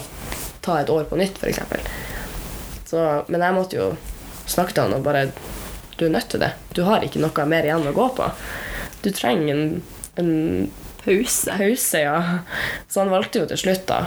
ta 0.65 0.79
et 0.79 0.89
år 0.93 1.05
på 1.09 1.19
nytt, 1.19 1.37
f.eks. 1.37 1.61
Men 3.27 3.43
jeg 3.45 3.57
måtte 3.57 3.77
jo 3.77 3.91
snakke 4.49 4.75
til 4.75 4.87
han 4.87 4.97
og 4.97 5.05
bare 5.05 5.27
Du 5.97 6.07
er 6.07 6.15
nødt 6.15 6.31
til 6.33 6.41
det. 6.41 6.53
Du 6.73 6.81
har 6.87 7.03
ikke 7.05 7.21
noe 7.21 7.45
mer 7.45 7.67
igjen 7.67 7.85
å 7.85 7.93
gå 7.93 8.07
på. 8.17 8.29
Du 9.03 9.11
trenger 9.13 9.53
en, 9.53 9.65
en 10.17 10.31
Pause. 11.03 11.57
pause, 11.57 11.99
ja. 11.99 12.39
Så 12.87 13.01
han 13.01 13.09
valgte 13.13 13.41
jo 13.41 13.49
til 13.49 13.57
slutt, 13.57 13.87
da, 13.89 14.05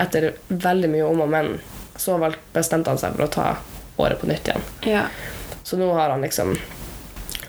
etter 0.00 0.32
veldig 0.48 0.90
mye 0.92 1.08
om 1.08 1.24
og 1.26 1.32
men, 1.32 1.54
så 2.00 2.16
bestemte 2.54 2.92
han 2.92 3.00
seg 3.00 3.16
for 3.16 3.26
å 3.26 3.32
ta 3.34 3.48
året 4.00 4.20
på 4.20 4.28
nytt 4.30 4.48
igjen. 4.48 4.68
Ja. 4.88 5.06
Så 5.62 5.76
nå 5.76 5.90
har 5.92 6.10
han 6.10 6.24
liksom 6.24 6.54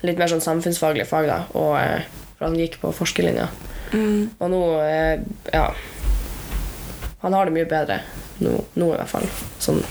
litt 0.01 0.17
mer 0.19 0.31
sånn 0.31 0.43
samfunnsfaglige 0.43 1.07
fag, 1.07 1.29
da, 1.29 1.39
og 1.55 1.77
eh, 1.79 2.09
for 2.35 2.49
han 2.49 2.59
gikk 2.59 2.79
på 2.81 2.91
forskerlinja. 2.95 3.47
Mm. 3.91 4.29
Og 4.39 4.51
nå, 4.51 4.61
eh, 4.87 5.19
ja 5.51 5.65
Han 7.19 7.33
har 7.35 7.45
det 7.45 7.51
mye 7.51 7.67
bedre 7.67 7.97
nå, 8.39 8.53
nå 8.79 8.85
i 8.93 8.95
hvert 8.95 9.11
fall, 9.11 9.27
sånn 9.59 9.81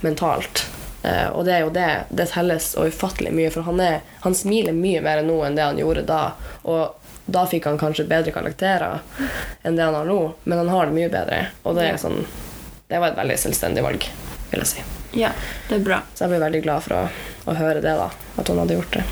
mentalt. 0.00 0.62
Eh, 1.02 1.26
og 1.34 1.44
det 1.44 1.56
er 1.56 1.64
jo 1.64 1.72
det 1.74 1.88
Det 2.14 2.28
telles 2.30 2.68
og 2.78 2.92
ufattelig 2.92 3.32
mye, 3.34 3.50
for 3.50 3.66
han, 3.66 3.80
er, 3.82 4.00
han 4.22 4.36
smiler 4.38 4.76
mye 4.76 5.02
mer 5.02 5.24
nå 5.26 5.40
enn 5.44 5.58
det 5.58 5.66
han 5.66 5.80
gjorde 5.80 6.06
da. 6.08 6.22
Og 6.62 7.01
da 7.26 7.44
fikk 7.46 7.64
han 7.70 7.78
kanskje 7.78 8.04
bedre 8.10 8.32
karakterer 8.34 9.00
enn 9.62 9.76
det 9.76 9.84
han 9.84 9.94
har 9.94 10.08
nå, 10.08 10.18
men 10.44 10.58
han 10.58 10.68
har 10.68 10.86
det 10.90 10.96
mye 10.96 11.10
bedre. 11.12 11.42
Og 11.64 11.76
det 11.78 11.92
sånn 12.02 12.24
Det 12.88 12.98
var 13.00 13.12
et 13.12 13.16
veldig 13.16 13.38
selvstendig 13.40 13.82
valg, 13.84 14.04
vil 14.50 14.60
jeg 14.60 14.68
si. 14.68 14.82
ja, 15.16 15.30
det 15.68 15.78
er 15.78 15.84
bra. 15.86 16.02
Så 16.14 16.24
jeg 16.24 16.32
ble 16.34 16.40
veldig 16.42 16.62
glad 16.64 16.82
for 16.84 16.96
å, 16.98 17.02
å 17.48 17.54
høre 17.56 17.80
det, 17.80 17.94
da. 17.96 18.10
At 18.36 18.48
hun 18.48 18.58
hadde 18.60 18.74
gjort 18.76 18.96
det. 18.98 19.04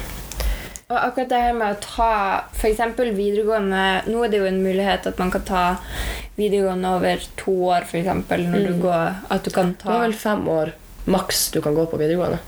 Og 0.91 0.97
akkurat 0.99 1.29
det 1.31 1.39
her 1.41 1.53
med 1.55 1.77
å 1.77 1.81
ta 1.85 2.13
f.eks. 2.53 2.81
videregående 2.99 3.83
Nå 4.11 4.25
er 4.25 4.33
det 4.33 4.41
jo 4.41 4.49
en 4.49 4.59
mulighet 4.65 5.07
at 5.07 5.21
man 5.23 5.31
kan 5.31 5.45
ta 5.47 5.65
videregående 6.35 6.95
over 6.99 7.23
to 7.39 7.55
år, 7.71 7.87
f.eks. 7.87 8.11
Når 8.51 8.67
du 8.67 8.81
går 8.83 9.21
At 9.31 9.45
du 9.47 9.53
kan 9.55 9.71
Det 9.77 9.85
ta 9.85 9.93
var 9.95 10.03
vel 10.09 10.17
fem 10.19 10.49
år 10.51 10.73
maks 11.11 11.51
du 11.55 11.61
kan 11.63 11.75
gå 11.79 11.87
på 11.87 11.97
videregående. 11.97 12.41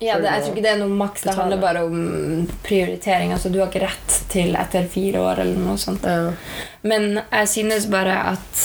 Ja, 0.00 0.16
det, 0.18 0.30
Jeg 0.32 0.42
tror 0.44 0.54
ikke 0.54 0.64
det 0.64 0.70
er 0.72 0.78
noe 0.80 0.96
maks. 0.96 1.22
Det 1.26 1.34
handler 1.36 1.60
bare 1.60 1.82
om 1.84 2.46
prioritering. 2.64 3.34
Altså, 3.36 3.50
du 3.52 3.58
har 3.60 3.68
ikke 3.68 3.82
rett 3.84 4.14
til 4.32 4.56
etter 4.56 4.86
fire 4.88 5.20
år 5.20 5.42
eller 5.44 5.60
noe 5.60 5.76
sånt. 5.80 6.06
Ja. 6.08 6.32
Men 6.82 7.20
jeg 7.20 7.50
synes 7.52 7.88
bare 7.92 8.16
at 8.32 8.62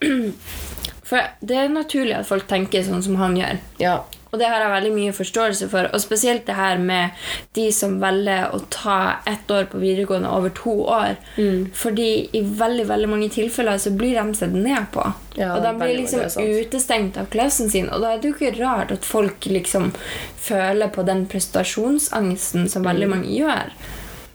For 1.08 1.24
det 1.40 1.56
er 1.56 1.70
naturlig 1.72 2.12
at 2.18 2.28
folk 2.28 2.44
tenker 2.50 2.82
sånn 2.84 3.02
som 3.04 3.16
han 3.20 3.36
gjør. 3.38 3.60
ja. 3.80 3.98
Og 4.32 4.38
det 4.38 4.48
har 4.50 4.60
jeg 4.60 4.70
veldig 4.74 4.92
mye 4.92 5.12
forståelse 5.16 5.68
for. 5.72 5.88
Og 5.94 6.00
spesielt 6.02 6.44
det 6.46 6.54
her 6.58 6.78
med 6.78 7.10
de 7.56 7.68
som 7.72 7.94
velger 8.02 8.50
å 8.54 8.60
ta 8.70 8.96
ett 9.26 9.48
år 9.50 9.64
på 9.72 9.80
videregående 9.80 10.28
over 10.28 10.50
to 10.50 10.74
år. 10.84 11.16
Mm. 11.38 11.70
Fordi 11.74 12.28
i 12.36 12.42
veldig 12.42 12.84
veldig 12.90 13.08
mange 13.08 13.30
tilfeller 13.32 13.78
så 13.80 13.90
blir 13.96 14.18
de 14.20 14.34
sett 14.36 14.52
ned 14.52 14.90
på. 14.92 15.06
Ja, 15.38 15.54
og 15.56 15.62
de 15.62 15.72
blir 15.78 15.94
liksom 16.00 16.20
det 16.26 16.42
er 16.44 16.64
utestengt 16.66 17.16
av 17.16 17.30
klassen 17.32 17.70
sin. 17.70 17.88
Og 17.88 18.02
da 18.02 18.12
er 18.12 18.18
det 18.20 18.28
jo 18.32 18.34
ikke 18.36 18.58
rart 18.60 18.92
at 18.92 19.04
folk 19.06 19.46
liksom 19.48 19.92
føler 20.36 20.88
på 20.92 21.04
den 21.08 21.24
prestasjonsangsten 21.30 22.68
som 22.68 22.82
Mm. 22.82 22.88
veldig 22.92 23.08
mange 23.08 23.28
gjør. 23.38 23.72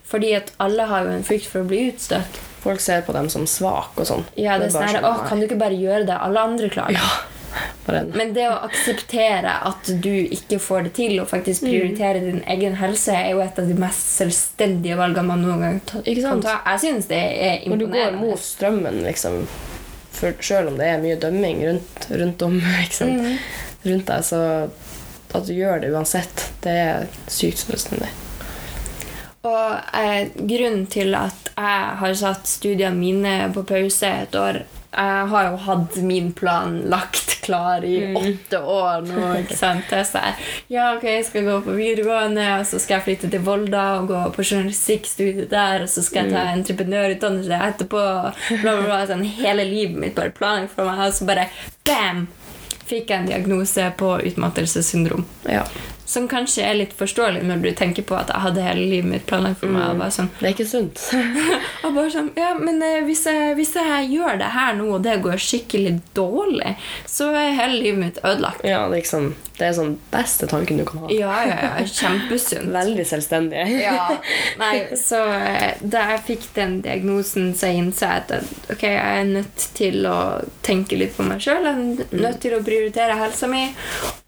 Fordi 0.10 0.34
at 0.36 0.52
alle 0.60 0.84
har 0.86 1.04
jo 1.06 1.10
en 1.10 1.24
frykt 1.24 1.48
for 1.50 1.62
å 1.64 1.68
bli 1.68 1.92
utstøtt. 1.92 2.40
Folk 2.64 2.80
ser 2.80 3.02
på 3.02 3.14
dem 3.14 3.30
som 3.30 3.46
svake 3.46 3.98
og 4.00 4.06
sånn. 4.08 4.24
Ja, 4.38 4.58
det 4.58 4.70
er 4.70 4.72
bare 4.72 4.72
sånn 4.72 4.82
her, 4.88 5.02
sånn, 5.02 5.26
Å, 5.26 5.28
kan 5.28 5.40
du 5.40 5.46
ikke 5.48 5.60
bare 5.60 5.76
gjøre 5.76 6.06
det? 6.06 6.18
Alle 6.22 6.40
andre 6.40 6.70
klarer 6.70 6.88
det. 6.88 7.02
Ja. 7.02 7.10
Men 7.88 8.34
det 8.34 8.46
å 8.50 8.56
akseptere 8.66 9.52
at 9.68 9.90
du 10.02 10.10
ikke 10.24 10.60
får 10.60 10.84
det 10.88 10.94
til, 10.94 11.20
og 11.22 11.28
faktisk 11.30 11.64
Mm. 11.64 11.70
prioritere 11.70 12.20
din 12.24 12.44
egen 12.48 12.76
helse, 12.80 13.12
er 13.14 13.32
jo 13.32 13.42
et 13.42 13.60
av 13.60 13.68
de 13.68 13.74
mest 13.74 14.08
selvstendige 14.18 14.96
valgene 14.98 15.28
man 15.28 15.42
noen 15.44 15.60
gang 15.62 15.80
ta, 15.86 16.02
kan 16.02 16.42
ta. 16.42 16.62
Jeg 16.66 16.80
synes 16.80 17.08
det 17.08 17.20
er 17.20 17.60
imponerende. 17.66 17.70
når 17.70 17.78
du 17.78 17.88
går 17.94 18.12
mot 18.20 18.40
strømmen, 18.40 19.04
liksom 19.04 19.48
Selv 20.40 20.68
om 20.70 20.78
det 20.78 20.86
er 20.88 21.02
mye 21.02 21.16
dømming 21.20 21.64
rundt, 21.68 22.06
rundt 22.12 22.42
om 22.42 22.62
sant? 22.92 23.22
Mhm. 23.22 23.38
rundt 23.86 24.06
deg, 24.06 24.24
så 24.24 24.70
at 25.36 25.46
du 25.48 25.54
gjør 25.54 25.82
det 25.82 25.90
uansett, 25.92 26.52
det 26.62 26.72
er 26.72 27.08
sykt 27.28 27.58
selvstendig. 27.66 28.08
Og 29.44 29.80
eh, 29.94 30.30
grunnen 30.38 30.86
til 30.88 31.14
at 31.16 31.50
jeg 31.58 31.98
har 32.00 32.14
satt 32.16 32.48
studiene 32.48 32.96
mine 32.96 33.52
på 33.54 33.66
pause 33.68 34.08
et 34.08 34.36
år 34.40 34.62
Jeg 34.94 35.30
har 35.32 35.48
jo 35.50 35.62
hatt 35.66 35.96
min 36.06 36.32
plan 36.38 36.76
lagt 36.92 37.40
klar 37.44 37.84
i 37.86 38.14
åtte 38.16 38.60
år 38.60 39.02
nå. 39.08 39.24
ikke 39.42 39.58
sant? 39.58 39.90
Er 39.92 40.06
sånn, 40.08 40.44
ja, 40.72 40.92
ok, 40.96 41.08
jeg 41.10 41.26
skal 41.28 41.48
gå 41.48 41.58
på 41.66 41.76
videregående, 41.78 42.46
og 42.60 42.68
så 42.70 42.80
skal 42.82 43.00
jeg 43.00 43.06
flytte 43.08 43.32
til 43.34 43.44
Volda 43.44 43.88
og 44.00 44.12
gå 44.12 44.22
på 44.36 44.46
journalistikkstudiet 44.46 45.50
der, 45.52 45.84
og 45.84 45.92
så 45.92 46.06
skal 46.06 46.30
jeg 46.30 46.36
ta 46.36 46.46
entreprenørutdannelse 46.54 47.60
etterpå. 47.72 48.06
Bla, 48.62 48.62
bla, 48.62 48.78
bla, 48.86 49.02
sånn, 49.10 49.26
hele 49.42 49.66
livet 49.68 50.00
mitt 50.00 50.16
bare 50.20 50.36
planlagt 50.36 50.78
for 50.78 50.88
meg, 50.88 51.04
og 51.10 51.18
så 51.18 51.28
bare 51.30 51.50
bam! 51.88 52.28
Fikk 52.84 53.10
jeg 53.10 53.22
en 53.22 53.30
diagnose 53.30 53.86
på 53.98 54.10
utmattelsessyndrom. 54.28 55.24
Ja. 55.48 55.64
Som 56.06 56.28
kanskje 56.28 56.66
er 56.68 56.76
litt 56.78 56.94
forståelig 56.98 57.44
når 57.48 57.62
du 57.64 57.70
tenker 57.80 58.04
på 58.04 58.16
at 58.18 58.28
jeg 58.34 58.44
hadde 58.44 58.66
hele 58.66 58.84
livet 58.92 59.10
mitt 59.10 59.26
planlagt 59.30 59.62
for 59.64 59.72
meg. 59.72 59.96
Bare 60.02 60.12
sånn, 60.12 60.30
Det 60.40 60.50
er 60.50 60.56
ikke 60.56 60.68
sunt. 60.68 61.00
og 61.86 61.94
bare 61.96 62.10
sånn 62.14 62.32
Ja, 62.38 62.52
men 62.60 62.82
eh, 62.84 63.00
hvis 63.08 63.24
jeg, 63.30 63.56
hvis 63.58 63.74
jeg 63.78 64.10
gjør 64.12 64.38
det 64.42 64.52
her 64.56 64.76
nå, 64.78 64.90
og 64.98 65.04
det 65.06 65.20
går 65.24 65.40
skikkelig 65.42 65.96
dårlig, 66.18 66.76
så 67.10 67.30
er 67.32 67.56
hele 67.58 67.80
livet 67.80 68.00
mitt 68.04 68.20
ødelagt. 68.24 68.66
ja, 68.68 68.84
det 68.92 69.00
er 69.04 69.10
sånn 69.10 69.32
Det 69.54 69.68
er 69.68 69.74
sånn 69.78 69.92
beste 70.12 70.48
tanken 70.50 70.80
du 70.82 70.84
kan 70.90 71.04
ha. 71.04 71.10
Ja, 71.14 71.34
ja, 71.46 71.58
ja. 71.62 71.86
Kjempesunt. 71.86 72.72
Veldig 72.80 73.06
selvstendig. 73.06 73.64
Ja, 73.84 74.18
nei, 74.64 74.74
så 74.98 75.22
eh, 75.30 75.78
Da 75.82 76.08
jeg 76.12 76.24
fikk 76.28 76.48
den 76.58 76.80
diagnosen, 76.86 77.52
så 77.58 77.70
innså 77.70 78.10
jeg 78.10 78.24
at 78.26 78.74
ok, 78.74 78.84
jeg 78.90 79.22
er 79.22 79.30
nødt 79.30 79.68
til 79.78 80.08
å 80.10 80.18
tenke 80.66 80.98
litt 81.00 81.14
på 81.18 81.26
meg 81.28 81.42
sjøl. 81.46 81.64
Jeg 81.70 81.78
er 81.78 82.24
nødt 82.26 82.42
til 82.44 82.58
å 82.58 82.64
prioritere 82.66 83.16
helsa 83.20 83.48
mi. 83.52 83.64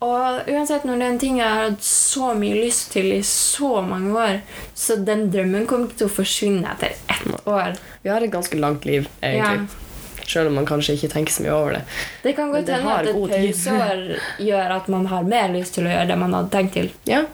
Og 0.06 0.46
uansett 0.54 0.86
når 0.86 1.02
det 1.02 1.06
er 1.08 1.14
en 1.16 1.20
ting 1.26 1.40
jeg 1.42 1.58
har 1.60 1.65
hatt 1.66 1.86
så 1.86 2.34
mye 2.38 2.58
lyst 2.58 2.92
til 2.96 3.12
i 3.16 3.22
så 3.28 3.80
mange 3.86 4.14
år, 4.16 4.38
så 4.78 4.98
den 5.08 5.28
drømmen 5.34 5.66
kommer 5.70 5.90
ikke 5.90 6.04
til 6.04 6.10
å 6.10 6.16
forsvinne 6.18 6.76
etter 6.76 6.96
ett 6.96 7.48
år. 7.50 7.80
Vi 8.04 8.12
har 8.14 8.24
et 8.26 8.34
ganske 8.34 8.60
langt 8.60 8.86
liv, 8.88 9.10
egentlig. 9.22 9.82
Selv 10.26 10.50
om 10.50 10.56
man 10.58 10.66
kanskje 10.66 10.96
ikke 10.98 11.12
tenker 11.14 11.34
så 11.36 11.44
mye 11.46 11.54
over 11.54 11.76
det. 11.78 11.82
Det 12.24 12.32
kan 12.38 12.50
godt 12.54 12.70
hende 12.74 12.94
at 12.96 13.10
et 13.12 13.18
pauseår 13.18 14.06
gjør 14.42 14.72
at 14.80 14.88
man 14.90 15.06
har 15.12 15.28
mer 15.28 15.52
lyst 15.54 15.78
til 15.78 15.86
å 15.86 15.92
gjøre 15.94 16.08
det 16.10 16.18
man 16.18 16.34
hadde 16.34 16.54
tenkt 16.56 16.74
til. 16.80 16.90
Ja, 17.10 17.26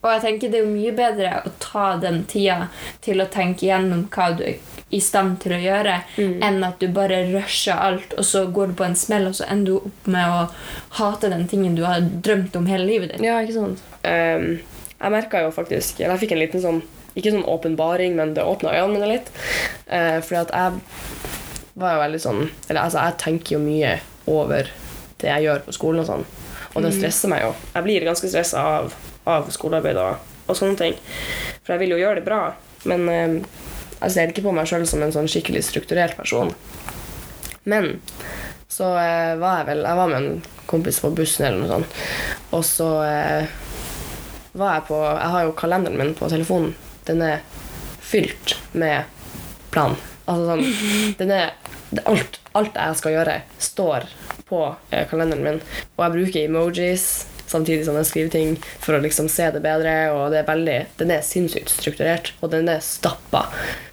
Og 0.00 0.08
jeg 0.14 0.22
tenker 0.24 0.52
det 0.52 0.62
er 0.62 0.68
mye 0.70 0.92
bedre 0.96 1.30
å 1.44 1.52
ta 1.60 1.86
den 2.00 2.22
tida 2.30 2.70
til 3.04 3.20
å 3.20 3.28
tenke 3.32 3.66
gjennom 3.68 4.06
hva 4.12 4.30
du 4.36 4.44
er 4.48 4.60
i 4.90 4.98
stand 5.02 5.36
til 5.42 5.54
å 5.54 5.60
gjøre, 5.62 6.00
enn 6.18 6.64
at 6.66 6.80
du 6.82 6.88
bare 6.94 7.20
rusher 7.28 7.78
alt, 7.78 8.14
og 8.18 8.26
så 8.26 8.46
går 8.50 8.72
du 8.72 8.78
på 8.80 8.86
en 8.88 8.96
smell, 8.98 9.28
og 9.28 9.36
så 9.38 9.46
ender 9.46 9.70
du 9.70 9.90
opp 9.90 10.08
med 10.10 10.32
å 10.34 10.40
hate 10.98 11.30
den 11.30 11.46
tingen 11.50 11.76
du 11.78 11.84
har 11.86 12.02
drømt 12.02 12.56
om 12.58 12.66
hele 12.66 12.88
livet 12.88 13.12
ditt. 13.12 13.22
ja 13.22 13.36
ikke 13.44 13.54
sant? 13.54 13.84
Um, 14.02 14.48
jeg 15.00 15.12
merka 15.14 15.44
jo 15.44 15.52
faktisk 15.52 16.00
Eller 16.00 16.14
jeg 16.14 16.22
fikk 16.22 16.32
en 16.32 16.40
liten 16.40 16.62
sånn 16.62 16.78
Ikke 17.12 17.32
sånn 17.34 17.44
åpenbaring, 17.48 18.14
men 18.16 18.32
det 18.36 18.44
åpna 18.44 18.72
øynene 18.72 18.94
mine 18.94 19.10
litt. 19.10 19.28
Uh, 19.84 20.18
fordi 20.24 20.40
at 20.40 20.54
jeg 20.56 21.78
var 21.80 21.94
jo 21.94 22.02
veldig 22.02 22.20
sånn 22.24 22.42
Eller 22.46 22.80
altså, 22.82 23.04
jeg 23.04 23.18
tenker 23.20 23.56
jo 23.56 23.62
mye 23.62 23.94
over 24.30 24.72
det 25.20 25.28
jeg 25.28 25.44
gjør 25.44 25.64
på 25.66 25.76
skolen 25.76 26.00
og 26.00 26.08
sånn. 26.08 26.22
Og 26.72 26.84
det 26.84 26.94
stresser 26.96 27.28
meg 27.28 27.42
jo. 27.44 27.50
Jeg 27.74 27.84
blir 27.84 28.06
ganske 28.08 28.28
stressa 28.30 28.62
av, 28.78 28.94
av 29.30 29.50
skolearbeid 29.54 30.00
og, 30.00 30.30
og 30.46 30.58
sånne 30.58 30.78
ting. 30.80 30.98
For 31.62 31.74
jeg 31.74 31.84
vil 31.84 31.94
jo 31.96 32.02
gjøre 32.02 32.20
det 32.20 32.26
bra. 32.26 32.42
Men 32.90 33.08
eh, 33.12 33.38
jeg 34.00 34.14
ser 34.14 34.32
ikke 34.32 34.46
på 34.46 34.54
meg 34.56 34.68
sjøl 34.68 34.86
som 34.88 35.02
en 35.04 35.12
sånn 35.14 35.28
skikkelig 35.30 35.64
strukturert 35.66 36.16
person. 36.18 36.52
Men 37.68 37.98
så 38.70 38.94
eh, 38.96 39.34
var 39.40 39.60
jeg 39.60 39.66
vel 39.68 39.82
Jeg 39.84 39.98
var 39.98 40.08
med 40.08 40.22
en 40.22 40.42
kompis 40.70 41.00
på 41.02 41.10
bussen 41.12 41.46
eller 41.46 41.60
noe 41.60 41.72
sånt. 41.74 41.98
Og 42.56 42.64
så 42.66 42.90
eh, 43.04 43.56
var 44.56 44.78
jeg 44.78 44.86
på 44.88 45.00
Jeg 45.04 45.32
har 45.34 45.46
jo 45.46 45.56
kalenderen 45.58 46.00
min 46.00 46.14
på 46.18 46.30
telefonen. 46.32 46.72
Den 47.08 47.24
er 47.26 47.42
fylt 48.00 48.56
med 48.72 49.10
plan. 49.74 49.98
Altså 50.26 50.54
sånn 50.54 50.64
Den 51.20 51.34
er 51.34 51.52
alt, 52.06 52.38
alt 52.54 52.76
jeg 52.78 52.98
skal 53.00 53.16
gjøre, 53.16 53.40
står 53.58 54.06
på 54.46 54.62
eh, 54.90 55.04
kalenderen 55.10 55.44
min. 55.44 55.60
Og 55.98 56.04
jeg 56.06 56.16
bruker 56.16 56.46
emojis 56.46 57.08
samtidig 57.50 57.86
som 57.86 57.98
jeg 57.98 58.08
skriver 58.08 58.32
ting 58.34 58.54
for 58.80 58.96
å 58.96 59.02
liksom 59.02 59.28
se 59.32 59.48
det 59.54 59.62
bedre. 59.64 59.94
Og 60.14 60.30
det 60.34 60.42
er 60.42 60.48
veldig, 60.48 60.78
den 61.00 61.14
er 61.14 61.26
sinnssykt 61.26 61.72
strukturert, 61.72 62.32
og 62.40 62.52
den 62.54 62.70
er 62.72 62.82
stappa 62.84 63.46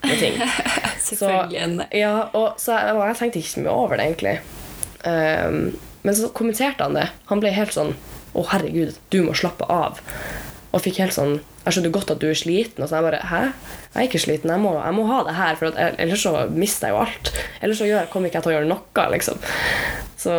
med 0.06 0.22
ting. 0.22 0.38
Selvfølgelig. 1.08 1.88
Ja, 1.96 2.28
og, 2.36 2.58
så 2.62 2.78
og 2.94 3.04
jeg 3.06 3.20
tenkte 3.20 3.42
ikke 3.42 3.54
så 3.54 3.64
mye 3.64 3.76
over 3.76 3.98
det, 3.98 4.08
egentlig. 4.08 4.38
Um, 5.04 5.78
men 6.02 6.16
så 6.16 6.30
kommenterte 6.34 6.84
han 6.84 6.96
det. 6.98 7.08
Han 7.30 7.42
ble 7.42 7.54
helt 7.54 7.74
sånn 7.74 7.94
Å, 8.36 8.42
herregud, 8.50 8.96
du 9.10 9.22
må 9.24 9.34
slappe 9.38 9.66
av. 9.72 10.00
Og 10.74 10.82
fikk 10.84 10.98
helt 11.00 11.14
sånn 11.16 11.38
Jeg 11.64 11.74
skjønner 11.74 11.92
godt 11.94 12.10
at 12.12 12.20
du 12.22 12.28
er 12.28 12.38
sliten. 12.38 12.84
Og 12.84 12.90
så 12.90 12.98
jeg 12.98 13.06
bare 13.06 13.22
Hæ? 13.30 13.40
Jeg 13.94 14.02
er 14.02 14.08
ikke 14.10 14.20
sliten. 14.22 14.52
Jeg 14.52 14.62
må, 14.62 14.74
jeg 14.78 14.96
må 14.96 15.06
ha 15.08 15.22
det 15.26 15.36
her, 15.38 15.56
for 15.58 15.70
at, 15.70 15.96
ellers 16.02 16.26
så 16.26 16.34
mister 16.52 16.90
jeg 16.90 16.94
jo 16.96 17.00
alt. 17.06 17.32
Ellers 17.64 17.80
så 17.80 17.88
gjør, 17.88 18.10
kommer 18.12 18.30
ikke 18.30 18.38
jeg 18.40 18.46
til 18.46 18.52
å 18.52 18.56
gjøre 18.58 18.70
noe, 18.70 19.06
liksom. 19.14 19.40
Så 20.18 20.36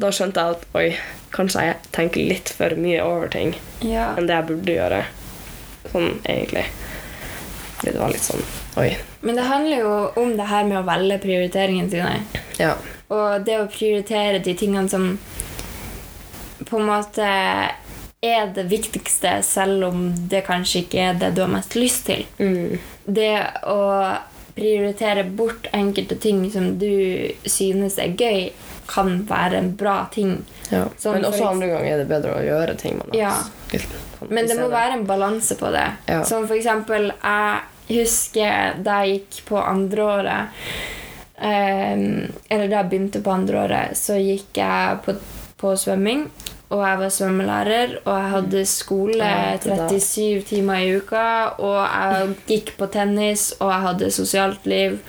da 0.00 0.10
skjønte 0.14 0.44
jeg 0.44 0.58
at 0.58 0.76
oi, 0.78 0.86
kanskje 1.34 1.64
jeg 1.68 1.76
tenker 1.92 2.26
litt 2.28 2.48
for 2.56 2.74
mye 2.76 3.02
over 3.04 3.28
ting 3.32 3.54
Ja. 3.80 4.14
enn 4.16 4.26
det 4.26 4.34
jeg 4.36 4.46
burde 4.46 4.76
gjøre. 4.76 5.02
Sånn 5.92 6.20
egentlig. 6.24 6.64
Det 7.82 7.94
var 7.96 8.10
litt 8.12 8.24
sånn 8.26 8.42
Oi. 8.78 8.96
Men 9.20 9.36
det 9.36 9.44
handler 9.48 9.80
jo 9.82 9.94
om 10.22 10.36
det 10.36 10.46
her 10.46 10.64
med 10.64 10.78
å 10.78 10.86
velge 10.86 11.18
prioriteringene 11.24 11.90
sine. 11.90 12.42
Ja. 12.60 12.74
Og 13.10 13.44
det 13.44 13.56
å 13.58 13.66
prioritere 13.72 14.38
de 14.44 14.54
tingene 14.54 14.88
som 14.88 15.18
på 16.68 16.78
en 16.78 16.86
måte 16.86 17.26
er 18.22 18.50
det 18.54 18.66
viktigste, 18.68 19.42
selv 19.42 19.84
om 19.88 20.02
det 20.28 20.44
kanskje 20.46 20.84
ikke 20.84 21.00
er 21.08 21.14
det 21.18 21.32
du 21.34 21.40
har 21.42 21.50
mest 21.50 21.74
lyst 21.74 22.04
til. 22.06 22.26
Mm. 22.38 22.78
Det 23.06 23.32
å 23.66 23.78
prioritere 24.54 25.24
bort 25.24 25.66
enkelte 25.72 26.18
ting 26.20 26.44
som 26.52 26.74
du 26.78 27.32
synes 27.48 27.96
er 27.98 28.12
gøy, 28.18 28.50
kan 28.90 29.24
være 29.28 29.58
en 29.60 29.72
bra 29.78 29.96
ting. 30.12 30.36
Ja. 30.70 30.84
Sånn 30.98 31.18
Men 31.18 31.28
også 31.30 31.48
andre 31.50 31.70
ganger 31.70 31.92
er 31.94 32.02
det 32.02 32.08
bedre 32.10 32.36
å 32.38 32.44
gjøre 32.44 32.76
ting 32.80 32.98
man 32.98 33.12
har 33.12 33.20
Ja. 33.20 33.34
Men 34.28 34.48
det 34.50 34.58
må 34.58 34.68
være 34.68 34.98
en 34.98 35.06
balanse 35.08 35.56
på 35.56 35.70
det. 35.72 35.86
Ja. 36.10 36.22
Som 36.28 36.46
for 36.48 36.58
eksempel 36.58 37.12
Jeg 37.14 38.00
husker 38.02 38.80
da 38.84 39.00
jeg 39.04 39.20
gikk 39.20 39.44
på 39.48 39.58
andreåret 39.62 40.52
um, 41.40 42.28
Eller 42.50 42.66
da 42.68 42.80
jeg 42.82 42.90
begynte 42.90 43.22
på 43.24 43.32
andreåret, 43.34 43.96
så 43.98 44.18
gikk 44.20 44.60
jeg 44.60 45.00
på, 45.06 45.16
på 45.60 45.74
svømming. 45.78 46.28
Og 46.70 46.84
jeg 46.86 46.98
var 47.00 47.10
svømmelærer, 47.10 47.94
og 48.04 48.12
jeg 48.14 48.30
hadde 48.30 48.60
skole 48.70 49.16
Ja, 49.18 49.56
det 49.58 49.74
da. 49.74 49.88
37 49.90 50.44
timer 50.52 50.84
i 50.84 50.92
uka. 51.00 51.24
Og 51.58 51.80
jeg 51.82 52.36
gikk 52.46 52.76
på 52.78 52.86
tennis, 52.94 53.48
og 53.58 53.72
jeg 53.72 53.86
hadde 53.88 54.10
sosialt 54.14 54.68
liv. 54.70 55.00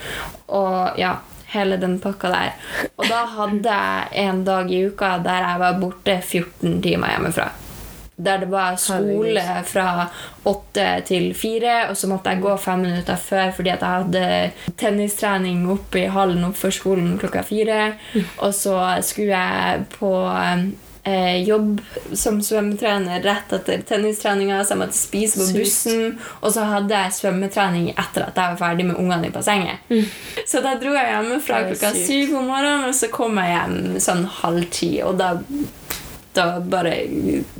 Og 0.49 0.97
ja, 0.97 1.19
hele 1.51 1.77
den 1.81 1.97
pakka 2.03 2.31
der. 2.31 2.53
Og 2.97 3.07
da 3.09 3.23
hadde 3.37 3.79
jeg 3.79 4.27
en 4.27 4.45
dag 4.47 4.71
i 4.71 4.85
uka 4.87 5.17
der 5.23 5.47
jeg 5.47 5.63
var 5.65 5.81
borte 5.81 6.21
14 6.21 6.81
timer 6.83 7.15
hjemmefra. 7.15 7.49
Der 8.21 8.37
det 8.37 8.51
var 8.51 8.75
skole 8.77 9.41
fra 9.65 10.05
åtte 10.45 10.85
til 11.07 11.31
fire, 11.33 11.87
og 11.89 11.97
så 11.97 12.09
måtte 12.11 12.29
jeg 12.29 12.43
gå 12.43 12.53
fem 12.61 12.83
minutter 12.85 13.17
før 13.17 13.49
fordi 13.55 13.71
jeg 13.71 13.81
hadde 13.81 14.51
tennistrening 14.77 15.63
oppe 15.73 16.03
i 16.03 16.11
hallen 16.11 16.45
oppfor 16.51 16.75
skolen 16.75 17.15
klokka 17.17 17.41
fire. 17.47 17.79
Og 18.37 18.53
så 18.53 18.77
skulle 19.01 19.33
jeg 19.33 19.85
på 19.97 20.13
eh, 21.03 21.43
jobb 21.43 21.81
som 22.13 22.41
svømmetrener 22.43 23.23
rett 23.25 23.53
etter 23.53 23.81
tennistreninga, 23.87 24.61
så 24.63 24.75
jeg 24.75 24.81
måtte 24.83 24.97
spise 24.99 25.41
på 25.41 25.47
bussen. 25.57 26.17
Og 26.41 26.53
så 26.55 26.65
hadde 26.69 27.03
jeg 27.03 27.17
svømmetrening 27.19 27.91
etter 27.93 28.27
at 28.27 28.37
jeg 28.37 28.55
var 28.55 28.59
ferdig 28.61 28.87
med 28.91 28.99
ungene 29.01 29.29
i 29.29 29.33
bassenget. 29.33 29.91
Så 30.47 30.63
da 30.63 30.75
dro 30.81 30.93
jeg 30.95 31.13
hjemmefra 31.13 31.63
klokka 31.69 31.93
syv 31.97 32.35
om 32.41 32.51
morgenen, 32.51 32.89
og 32.89 32.97
så 32.97 33.11
kom 33.13 33.39
jeg 33.41 33.55
hjem 33.55 34.01
sånn 34.03 34.27
halv 34.41 34.67
ti, 34.73 34.95
og 35.05 35.17
da 35.21 35.35
da 36.33 36.61
bare 36.63 36.93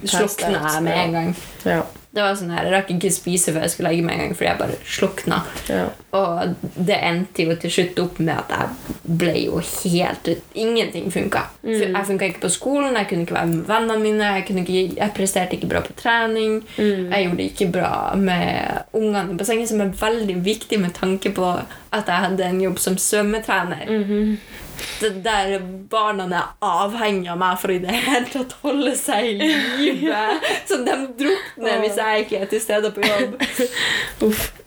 slukna 0.08 0.62
jeg 0.64 0.84
med 0.86 1.00
en 1.02 1.18
gang. 1.18 1.34
Ja. 1.68 1.82
Det 2.12 2.20
var 2.20 2.34
sånn 2.36 2.50
her, 2.52 2.66
Jeg 2.68 2.74
rakk 2.74 2.90
ikke 2.92 3.10
spise 3.16 3.54
før 3.54 3.64
jeg 3.64 3.72
skulle 3.72 3.92
legge 3.94 4.04
meg 4.04 4.18
en 4.18 4.26
gang, 4.26 4.34
fordi 4.36 4.48
jeg 4.50 4.60
bare 4.60 4.80
slukna. 4.84 5.38
Ja. 5.72 5.86
Og 6.20 6.66
det 6.76 6.98
endte 7.08 7.46
jo 7.46 7.56
til 7.56 7.72
slutt 7.72 8.02
opp 8.04 8.20
med 8.20 8.34
at 8.36 8.52
jeg 8.52 8.98
ble 9.22 9.36
jo 9.46 9.62
helt 9.64 10.28
Ingenting 10.60 11.08
funka. 11.14 11.46
Jeg 11.64 12.06
funka 12.10 12.28
ikke 12.28 12.44
på 12.44 12.52
skolen, 12.52 12.98
jeg 13.00 13.08
kunne 13.08 13.24
ikke 13.24 13.38
være 13.38 13.52
med 13.54 13.64
vennene 13.70 14.00
mine, 14.04 14.32
jeg, 14.36 14.44
ikke, 14.44 14.98
jeg 15.00 15.16
presterte 15.16 15.56
ikke 15.56 15.70
bra 15.72 15.80
på 15.86 15.96
trening. 16.02 16.60
Jeg 16.76 17.24
gjorde 17.30 17.38
det 17.40 17.48
ikke 17.54 17.70
bra 17.80 17.94
med 18.20 18.92
ungene 18.92 19.32
i 19.32 19.40
bassenget, 19.40 19.72
som 19.72 19.80
er 19.86 19.96
veldig 20.02 20.36
viktig 20.44 20.82
med 20.84 20.92
tanke 21.00 21.32
på 21.32 21.48
at 21.92 22.08
jeg 22.12 22.26
hadde 22.28 22.44
en 22.52 22.62
jobb 22.68 22.80
som 22.80 23.00
svømmetrener. 23.00 23.88
Det 25.02 25.12
der 25.26 25.56
barna 25.92 26.28
er 26.30 26.52
avhengig 26.66 27.32
av 27.34 27.40
meg 27.42 27.60
for 27.62 27.74
i 27.74 27.80
det 27.84 27.96
hele 28.06 28.28
tatt 28.32 28.56
holde 28.64 28.94
seg 28.98 29.32
i 29.32 29.50
live. 29.52 30.22
Så 30.70 30.82
de 30.86 30.98
drukner 31.20 31.82
hvis 31.84 32.00
jeg 32.02 32.26
ikke 32.26 32.44
er 32.44 32.52
til 32.52 32.64
stede 32.64 32.94
på 32.96 33.06
jobb. 33.06 33.38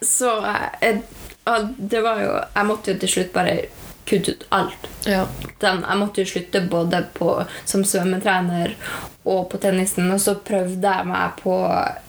Så 0.05 0.35
jeg, 0.83 1.03
og 1.51 1.73
det 1.79 2.01
var 2.05 2.21
jo 2.23 2.31
Jeg 2.35 2.67
måtte 2.69 2.95
jo 2.95 3.01
til 3.03 3.11
slutt 3.17 3.35
bare 3.35 3.57
kutte 4.05 4.31
ut 4.31 4.47
alt. 4.49 4.89
Ja. 5.07 5.27
Den, 5.61 5.85
jeg 5.89 5.99
måtte 5.99 6.23
jo 6.23 6.29
slutte 6.29 6.61
både 6.71 7.05
på, 7.17 7.31
som 7.65 7.85
svømmetrener 7.85 8.77
og 9.25 9.49
på 9.51 9.61
tennisen. 9.61 10.11
Og 10.13 10.21
så 10.21 10.37
prøvde 10.45 10.95
jeg 10.97 11.09
meg 11.09 11.37
på 11.41 11.57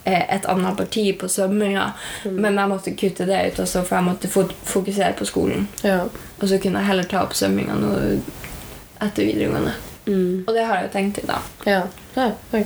eh, 0.04 0.26
et 0.36 0.48
annet 0.52 0.78
parti 0.78 1.06
på 1.20 1.30
svømminga, 1.32 1.90
men 2.30 2.60
jeg 2.60 2.72
måtte 2.72 2.96
kutte 3.00 3.28
det 3.30 3.42
ut, 3.52 3.62
også, 3.66 3.84
for 3.88 4.00
jeg 4.00 4.10
måtte 4.10 4.32
fokusere 4.32 5.14
på 5.18 5.28
skolen. 5.28 5.68
Ja. 5.84 6.04
Og 6.40 6.48
så 6.52 6.60
kunne 6.60 6.84
jeg 6.84 6.92
heller 6.92 7.08
ta 7.10 7.24
opp 7.24 7.36
svømminga 7.38 7.78
nå 7.80 7.94
etter 9.04 9.24
videregående. 9.24 9.76
Mm. 10.06 10.44
Og 10.46 10.52
det 10.54 10.66
har 10.66 10.82
jeg 10.82 10.90
jo 10.90 10.98
tenkt 10.98 11.20
til, 11.20 11.32
da. 11.32 11.40
Ja. 11.66 11.86
ja. 12.18 12.34
bra. 12.52 12.66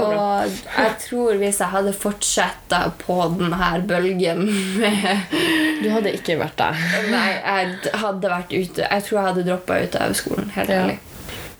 Og 0.00 0.48
jeg 0.48 0.92
tror 1.02 1.36
hvis 1.40 1.58
jeg 1.60 1.68
hadde 1.68 1.92
fortsatt 1.92 2.72
på 3.02 3.16
denne 3.36 3.72
bølgen 3.88 4.46
med 4.80 5.34
Du 5.82 5.90
hadde 5.90 6.12
ikke 6.14 6.36
vært 6.40 6.56
der. 6.60 6.78
Nei, 7.10 7.28
jeg 7.32 7.92
hadde 8.02 8.30
vært 8.30 8.52
ute 8.52 8.84
Jeg 8.86 9.02
tror 9.06 9.18
jeg 9.18 9.26
hadde 9.28 9.44
droppa 9.48 9.80
ut 9.82 9.96
av 10.00 10.12
skolen. 10.18 10.50
Helt 10.56 10.68
Ja. 10.70 10.82
ærlig. 10.84 10.98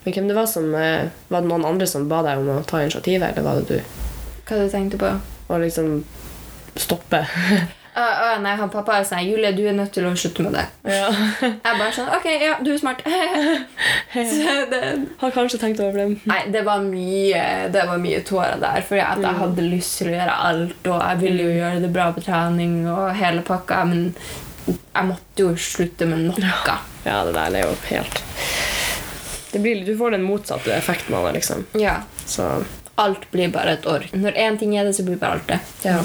Men 0.04 0.14
hvem 0.14 0.28
det 0.28 0.34
var 0.36 0.46
som 0.50 0.74
eh, 0.74 1.08
Var 1.30 1.40
det 1.44 1.48
noen 1.48 1.64
andre 1.64 1.86
som 1.86 2.08
ba 2.10 2.22
deg 2.26 2.38
om 2.38 2.48
å 2.56 2.64
ta 2.66 2.80
initiativet, 2.82 3.28
eller 3.32 3.42
var 3.46 3.60
det 3.60 3.68
du? 3.68 4.00
Hva 4.48 4.58
du 4.58 4.68
tenkte 4.72 4.98
på? 4.98 5.12
Å 5.52 5.58
liksom 5.62 6.04
stoppe. 6.76 7.24
Å, 7.92 8.02
uh, 8.02 8.36
nei, 8.40 8.54
han 8.56 8.70
pappa 8.72 8.94
er 8.96 9.04
sånn 9.04 9.26
Julie, 9.26 9.50
du 9.52 9.66
er 9.68 9.74
nødt 9.76 9.90
til 9.92 10.06
å 10.08 10.14
slutte 10.16 10.46
med 10.46 10.54
det. 10.56 10.62
Ja. 10.88 11.10
Jeg 11.42 11.60
bare 11.76 11.90
sånn 11.92 12.08
Ok, 12.16 12.28
ja, 12.40 12.54
du 12.64 12.70
er 12.72 12.78
smart. 12.80 13.02
Så 14.32 14.54
det, 14.70 14.80
Har 15.20 15.34
kanskje 15.34 15.60
tenkt 15.60 15.82
over 15.84 16.00
det. 16.00 16.06
nei, 16.28 16.38
det 16.54 16.62
var 16.64 16.80
mye 16.86 17.42
Det 17.72 17.84
var 17.90 18.00
mye 18.00 18.22
tårer 18.24 18.56
der. 18.62 18.80
Fordi 18.88 19.02
at 19.04 19.20
jeg 19.20 19.40
hadde 19.42 19.66
lyst 19.68 20.00
til 20.00 20.08
å 20.08 20.16
gjøre 20.16 20.38
alt, 20.48 20.88
og 20.88 21.04
jeg 21.04 21.20
ville 21.26 21.50
jo 21.50 21.58
gjøre 21.58 21.84
det 21.84 21.92
bra 21.92 22.08
på 22.16 22.24
trening 22.24 22.80
og 22.88 23.12
hele 23.20 23.44
pakka, 23.44 23.84
men 23.92 24.08
jeg 24.64 25.08
måtte 25.10 25.44
jo 25.44 25.52
slutte 25.58 26.08
med 26.08 26.30
noe. 26.30 26.78
Ja, 27.04 27.22
det 27.26 27.36
der 27.36 27.60
er 27.60 27.66
jo 27.66 27.76
helt 27.90 28.22
det 29.52 29.60
blir, 29.60 29.84
Du 29.84 29.96
får 29.98 30.10
den 30.10 30.22
motsatte 30.24 30.72
effekten 30.72 31.14
av 31.14 31.26
det, 31.26 31.32
liksom. 31.32 31.66
Ja. 31.76 32.00
Så 32.24 32.64
Alt 32.94 33.30
blir 33.30 33.48
bare 33.52 33.76
et 33.76 33.86
ork. 33.88 34.12
Når 34.12 34.36
én 34.36 34.58
ting 34.60 34.76
er 34.76 34.84
det, 34.84 34.94
så 34.96 35.04
blir 35.04 35.16
bare 35.20 35.38
alt 35.38 35.48
det. 35.48 35.58
Ja. 35.84 35.98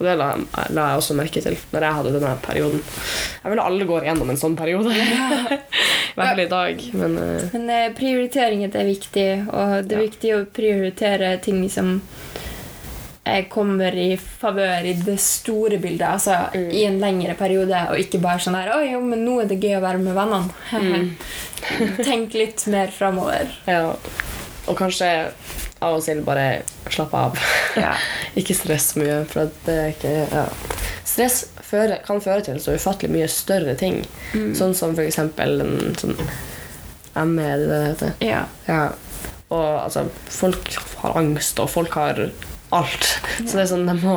Og 0.00 0.06
det 0.08 0.14
la, 0.16 0.30
la 0.72 0.84
jeg 0.90 1.00
også 1.02 1.14
merke 1.18 1.42
til 1.44 1.58
når 1.74 1.84
jeg 1.84 1.96
hadde 1.98 2.12
denne 2.16 2.32
perioden. 2.40 2.80
Jeg 2.80 3.44
føler 3.52 3.62
alle 3.66 3.84
går 3.90 4.06
gjennom 4.08 4.30
en 4.32 4.40
sånn 4.40 4.56
periode. 4.56 4.94
I 6.40 6.46
dag. 6.48 6.80
Men 6.96 7.18
uh... 7.20 7.44
Men 7.52 7.68
eh, 7.70 7.92
prioriteringer 7.96 8.72
er 8.80 8.88
viktig, 8.88 9.28
og 9.52 9.74
det 9.88 9.96
er 9.96 10.00
Ja. 10.00 10.06
viktig 10.08 10.32
å 10.36 10.44
prioritere 10.56 11.34
ting 11.44 11.60
som 11.68 12.00
kommer 13.52 13.94
i 13.94 14.16
favør 14.16 14.86
i 14.90 14.94
det 15.06 15.18
store 15.22 15.76
bildet, 15.78 16.08
altså 16.08 16.48
Mm. 16.56 16.70
i 16.72 16.84
en 16.88 16.98
lengre 17.00 17.34
periode, 17.38 17.76
og 17.90 17.98
ikke 18.00 18.18
bare 18.20 18.40
sånn 18.42 18.56
der 18.56 18.72
'Å 18.72 18.90
jo, 18.92 19.00
men 19.00 19.24
nå 19.24 19.40
er 19.42 19.46
det 19.46 19.60
gøy 19.60 19.76
å 19.78 19.82
være 19.84 19.98
med 19.98 20.16
vennene'. 20.16 20.50
Mm. 20.72 21.16
Tenk 22.08 22.34
litt 22.34 22.66
mer 22.66 22.88
framover. 22.88 23.46
ja. 23.68 23.94
Og 24.66 24.76
kanskje 24.76 25.30
av 25.80 25.96
og 25.96 26.04
til 26.04 26.20
bare 26.24 26.62
slappe 26.92 27.16
av. 27.16 27.40
Ja. 27.80 27.94
ikke 28.40 28.56
stress 28.56 28.92
mye, 29.00 29.22
for 29.30 29.52
det 29.66 29.76
er 29.76 29.92
ikke 29.94 30.14
ja. 30.28 30.46
Stress 31.08 31.42
fører, 31.66 31.98
kan 32.06 32.22
føre 32.22 32.44
til 32.46 32.60
så 32.62 32.76
ufattelig 32.76 33.10
mye 33.14 33.28
større 33.32 33.74
ting. 33.78 34.02
Sånn 34.56 34.76
som 34.78 34.94
for 34.94 35.06
eksempel 35.06 35.62
en 35.64 35.96
sånn 35.98 36.18
ME, 37.26 37.48
det 37.58 37.66
det 37.66 37.80
heter? 37.88 38.12
Ja. 38.22 38.44
Ja. 38.68 38.82
Og 39.50 39.66
altså, 39.80 40.04
folk 40.30 40.76
har 41.00 41.16
angst, 41.18 41.58
og 41.58 41.70
folk 41.72 41.96
har 41.98 42.20
alt. 42.70 43.08
Så 43.40 43.56
det 43.56 43.64
er 43.64 43.70
sånn, 43.72 43.88
de 43.88 43.96
må, 43.98 44.16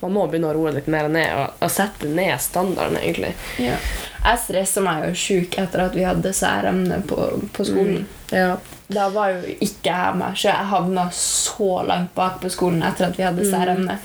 man 0.00 0.16
må 0.16 0.26
begynne 0.26 0.50
å 0.50 0.56
roe 0.56 0.72
litt 0.74 0.90
mer 0.90 1.06
ned 1.12 1.30
og, 1.38 1.60
og 1.62 1.70
sette 1.70 2.10
ned 2.10 2.34
standarden, 2.42 2.98
egentlig. 3.02 3.36
ja. 3.62 3.78
Jeg 4.20 4.36
stressa 4.42 4.82
meg 4.84 5.06
jo 5.06 5.12
sjuk 5.16 5.54
etter 5.56 5.86
at 5.86 5.94
vi 5.96 6.02
hadde 6.04 6.34
særemne 6.36 6.98
på, 7.08 7.16
på 7.56 7.64
skolen. 7.64 8.02
Ja. 8.28 8.58
Da 8.90 9.06
var 9.14 9.30
jo 9.36 9.54
ikke 9.62 9.92
jeg 9.92 10.16
meg, 10.18 10.36
så 10.36 10.48
jeg 10.50 10.70
havna 10.72 11.04
så 11.14 11.70
langt 11.86 12.14
bak 12.16 12.40
på 12.42 12.50
skolen 12.50 12.82
etter 12.86 13.06
at 13.08 13.18
vi 13.18 13.22
hadde 13.26 13.46
særemne. 13.46 13.98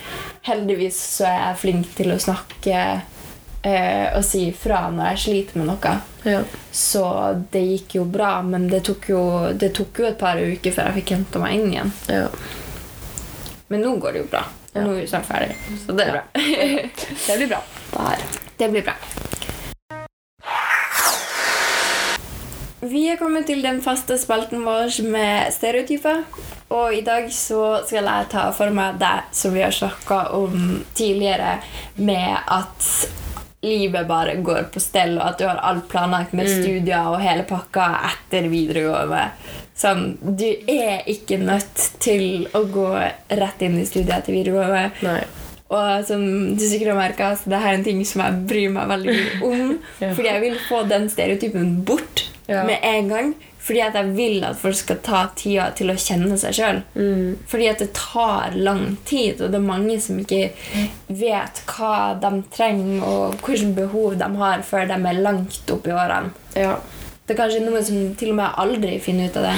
Heldigvis 0.45 0.99
så 1.17 1.25
er 1.29 1.39
jeg 1.39 1.59
flink 1.63 1.87
til 1.97 2.13
å 2.13 2.19
snakke 2.21 2.81
eh, 3.65 4.05
og 4.13 4.21
si 4.27 4.43
fra 4.53 4.83
når 4.93 5.15
jeg 5.15 5.23
sliter 5.23 5.61
med 5.61 5.71
noe. 5.71 5.95
ja. 6.27 6.43
Så 6.75 7.05
det 7.51 7.63
gikk 7.63 7.95
jo 7.97 8.03
bra, 8.05 8.41
men 8.45 8.67
det 8.69 8.83
tok 8.85 9.09
jo, 9.09 9.23
det 9.57 9.71
tok 9.77 10.03
jo 10.03 10.05
et 10.09 10.19
par 10.19 10.37
uker 10.37 10.75
før 10.75 10.89
jeg 10.91 10.99
fikk 11.01 11.15
henta 11.15 11.41
meg 11.41 11.57
inn 11.57 11.73
igjen. 11.73 11.91
ja. 12.11 12.27
Men 13.67 13.81
nå 13.81 13.95
går 13.97 14.13
det 14.13 14.19
jo 14.19 14.25
bra. 14.29 14.43
Ja. 14.75 14.83
nå 14.83 14.91
er 14.93 14.99
vi 14.99 15.07
snart 15.09 15.25
ferdig. 15.25 15.55
Så 15.81 15.95
det 15.97 16.05
er 16.05 16.11
bra. 16.19 16.23
Det 17.25 17.37
blir 17.39 17.47
bra. 17.49 17.61
Det 18.59 18.67
blir 18.69 18.83
bra. 18.85 18.93
Vi 22.85 23.07
er 23.09 23.17
kommet 23.17 23.47
til 23.49 23.63
den 23.65 23.79
faste 23.81 24.17
spalten 24.21 24.61
vår 24.65 24.93
med 25.09 25.49
stereotyper. 25.53 26.21
Og 26.75 26.93
i 26.93 27.01
dag 27.05 27.27
så 27.33 27.79
skal 27.85 28.05
jeg 28.05 28.27
ta 28.29 28.47
for 28.53 28.73
meg 28.73 28.99
det 29.01 29.15
som 29.33 29.53
vi 29.55 29.63
har 29.63 29.73
snakka 29.73 30.19
om 30.37 30.83
tidligere, 30.97 31.59
med 31.95 32.35
at 32.45 32.89
livet 33.65 34.05
bare 34.05 34.35
går 34.45 34.67
på 34.73 34.81
stell, 34.83 35.15
og 35.17 35.31
at 35.31 35.39
du 35.39 35.47
har 35.47 35.61
alt 35.65 35.87
planlagt 35.89 36.35
med 36.37 36.49
studier 36.49 37.09
og 37.09 37.23
hele 37.23 37.45
pakka 37.49 37.87
etter 38.11 38.49
videregående. 38.51 39.23
Sånn, 39.75 40.05
du 40.21 40.47
er 40.71 41.01
ikke 41.09 41.39
nødt 41.41 41.87
til 42.03 42.45
å 42.55 42.63
gå 42.69 42.91
rett 43.41 43.65
inn 43.65 43.79
i 43.81 43.87
studiet 43.89 44.19
etter 44.19 44.35
videregående. 44.35 44.91
Nei. 45.05 45.23
Og 45.73 46.05
som 46.05 46.21
du 46.53 46.61
sikkert 46.61 46.93
har 46.93 47.01
merket, 47.01 47.41
så 47.41 47.49
det 47.49 47.57
er 47.57 47.73
en 47.73 47.87
ting 47.87 48.05
som 48.05 48.21
jeg 48.21 48.45
bryr 48.51 48.71
meg 48.77 48.93
veldig 48.93 49.17
mye 49.17 49.49
om. 49.49 49.75
Ja. 50.03 50.11
Fordi 50.13 50.27
jeg 50.29 50.41
vil 50.43 50.57
få 50.67 50.85
den 50.91 51.09
stereotypen 51.09 51.77
bort 51.87 52.27
Ja. 52.47 52.63
med 52.63 52.79
en 52.83 53.07
gang. 53.09 53.35
Fordi 53.65 53.79
at 53.81 53.95
jeg 53.97 54.11
vil 54.13 54.43
at 54.45 54.59
folk 54.61 54.75
skal 54.77 54.97
ta 55.01 55.23
tida 55.35 55.71
til 55.73 55.89
å 55.89 55.95
kjenne 55.97 56.35
seg 56.37 56.53
sjøl. 56.53 56.81
Mm. 56.93 57.37
Fordi 57.49 57.69
at 57.71 57.79
det 57.81 57.87
tar 57.97 58.53
lang 58.53 58.97
tid, 59.09 59.41
og 59.41 59.49
det 59.49 59.57
er 59.57 59.63
mange 59.65 59.95
som 59.99 60.19
ikke 60.21 60.51
vet 61.09 61.61
hva 61.65 61.95
de 62.21 62.43
trenger, 62.53 63.01
og 63.01 63.39
hvilke 63.41 63.71
behov 63.79 64.19
de 64.21 64.27
har 64.37 64.61
før 64.67 64.85
de 64.91 64.99
er 65.09 65.21
langt 65.25 65.71
opp 65.73 65.87
i 65.89 65.95
årene. 65.95 66.29
Ja. 66.53 66.75
Det 67.25 67.33
er 67.33 67.41
kanskje 67.41 67.63
noen 67.65 67.83
som 67.87 68.13
til 68.19 68.35
og 68.35 68.37
med 68.37 68.53
aldri 68.61 68.99
finner 69.01 69.31
ut 69.33 69.37
av 69.41 69.47
det. 69.49 69.55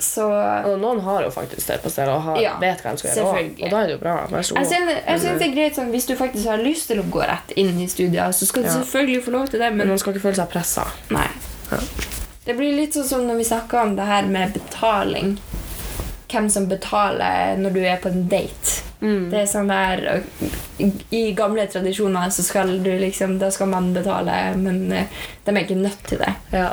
Så 0.00 0.24
Og 0.30 0.78
noen 0.80 1.00
har 1.02 1.24
jo 1.26 1.30
faktisk 1.34 1.66
det 1.66 1.80
på 1.82 1.90
stedet 1.90 2.14
og 2.14 2.22
har, 2.22 2.40
Ja, 2.40 2.54
vet 2.62 2.80
hva 2.84 2.92
de 2.94 2.98
skal 3.02 3.16
gjøre. 3.18 3.42
Og 3.66 3.70
da 3.70 3.80
er 3.82 3.86
det 3.90 3.96
jo 3.96 3.98
bra. 3.98 4.14
Jeg 4.30 4.44
synes, 4.46 5.38
det 5.38 5.48
er 5.48 5.54
greit 5.56 5.74
sånn, 5.76 5.90
Hvis 5.90 6.06
du 6.06 6.14
faktisk 6.16 6.46
har 6.46 6.62
lyst 6.62 6.86
til 6.88 7.02
å 7.02 7.04
gå 7.10 7.20
rett 7.26 7.52
inn 7.56 7.80
i 7.82 7.86
studier, 7.90 8.32
så 8.32 8.46
skal 8.46 8.62
du 8.62 8.68
Ja. 8.68 8.74
selvfølgelig 8.78 9.24
få 9.24 9.30
lov 9.32 9.48
til 9.50 9.60
det, 9.60 9.68
Men 9.70 9.78
men 9.78 9.88
man 9.88 9.98
skal 9.98 10.14
ikke 10.14 10.22
føle 10.22 10.36
seg 10.36 10.48
pressa. 10.48 10.86
nei. 11.10 11.28
Ja. 11.70 11.78
Det 12.44 12.54
blir 12.56 12.76
litt 12.76 12.96
sånn 12.96 13.08
som 13.08 13.26
når 13.28 13.42
vi 13.42 13.44
snakker 13.44 13.82
om 13.82 13.96
det 13.96 14.08
her 14.08 14.28
med 14.28 14.54
betaling. 14.56 15.34
Hvem 16.28 16.48
som 16.52 16.68
betaler 16.68 17.56
når 17.60 17.74
du 17.76 17.80
er 17.84 18.00
på 18.00 18.08
en 18.08 18.26
date. 18.28 18.82
Mm. 19.00 19.28
Det 19.30 19.42
er 19.42 19.46
sånn 19.46 19.68
der 19.70 20.24
I 21.14 21.20
gamle 21.38 21.68
tradisjoner 21.70 22.32
så 22.34 22.42
skal 22.42 22.72
du 22.82 22.88
liksom 22.98 23.36
Da 23.38 23.46
skal 23.54 23.70
man 23.70 23.92
betale, 23.94 24.34
men 24.58 24.80
eh, 24.90 25.20
de 25.44 25.54
er 25.54 25.60
ikke 25.62 25.78
nødt 25.78 26.02
til 26.08 26.18
det. 26.24 26.32
Ja. 26.50 26.72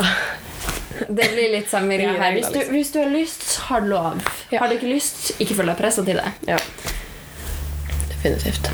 Det 1.08 1.28
blir 1.36 1.52
litt 1.52 1.70
samme 1.70 2.00
greia 2.00 2.16
her. 2.18 2.34
Hvis 2.40 2.50
du, 2.50 2.60
liksom. 2.60 2.74
hvis 2.74 2.92
du 2.92 3.00
har 3.02 3.10
lyst, 3.12 3.48
har 3.68 3.84
du 3.84 3.92
lov. 3.92 4.22
Ja. 4.50 4.62
Har 4.64 4.72
du 4.72 4.78
ikke 4.80 4.90
lyst, 4.90 5.34
ikke 5.44 5.60
følg 5.60 5.74
deg 5.74 5.82
pressa 5.84 6.06
til 6.08 6.22
det. 6.24 6.32
ja. 6.48 6.60
Definitivt. 8.10 8.72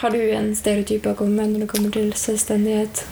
Har 0.00 0.14
du 0.14 0.20
en 0.32 0.54
stereotyp 0.56 1.10
å 1.10 1.16
komme 1.18 1.42
med 1.42 1.52
når 1.52 1.66
det 1.66 1.72
kommer 1.74 1.90
til 1.92 2.12
selvstendighet? 2.16 3.02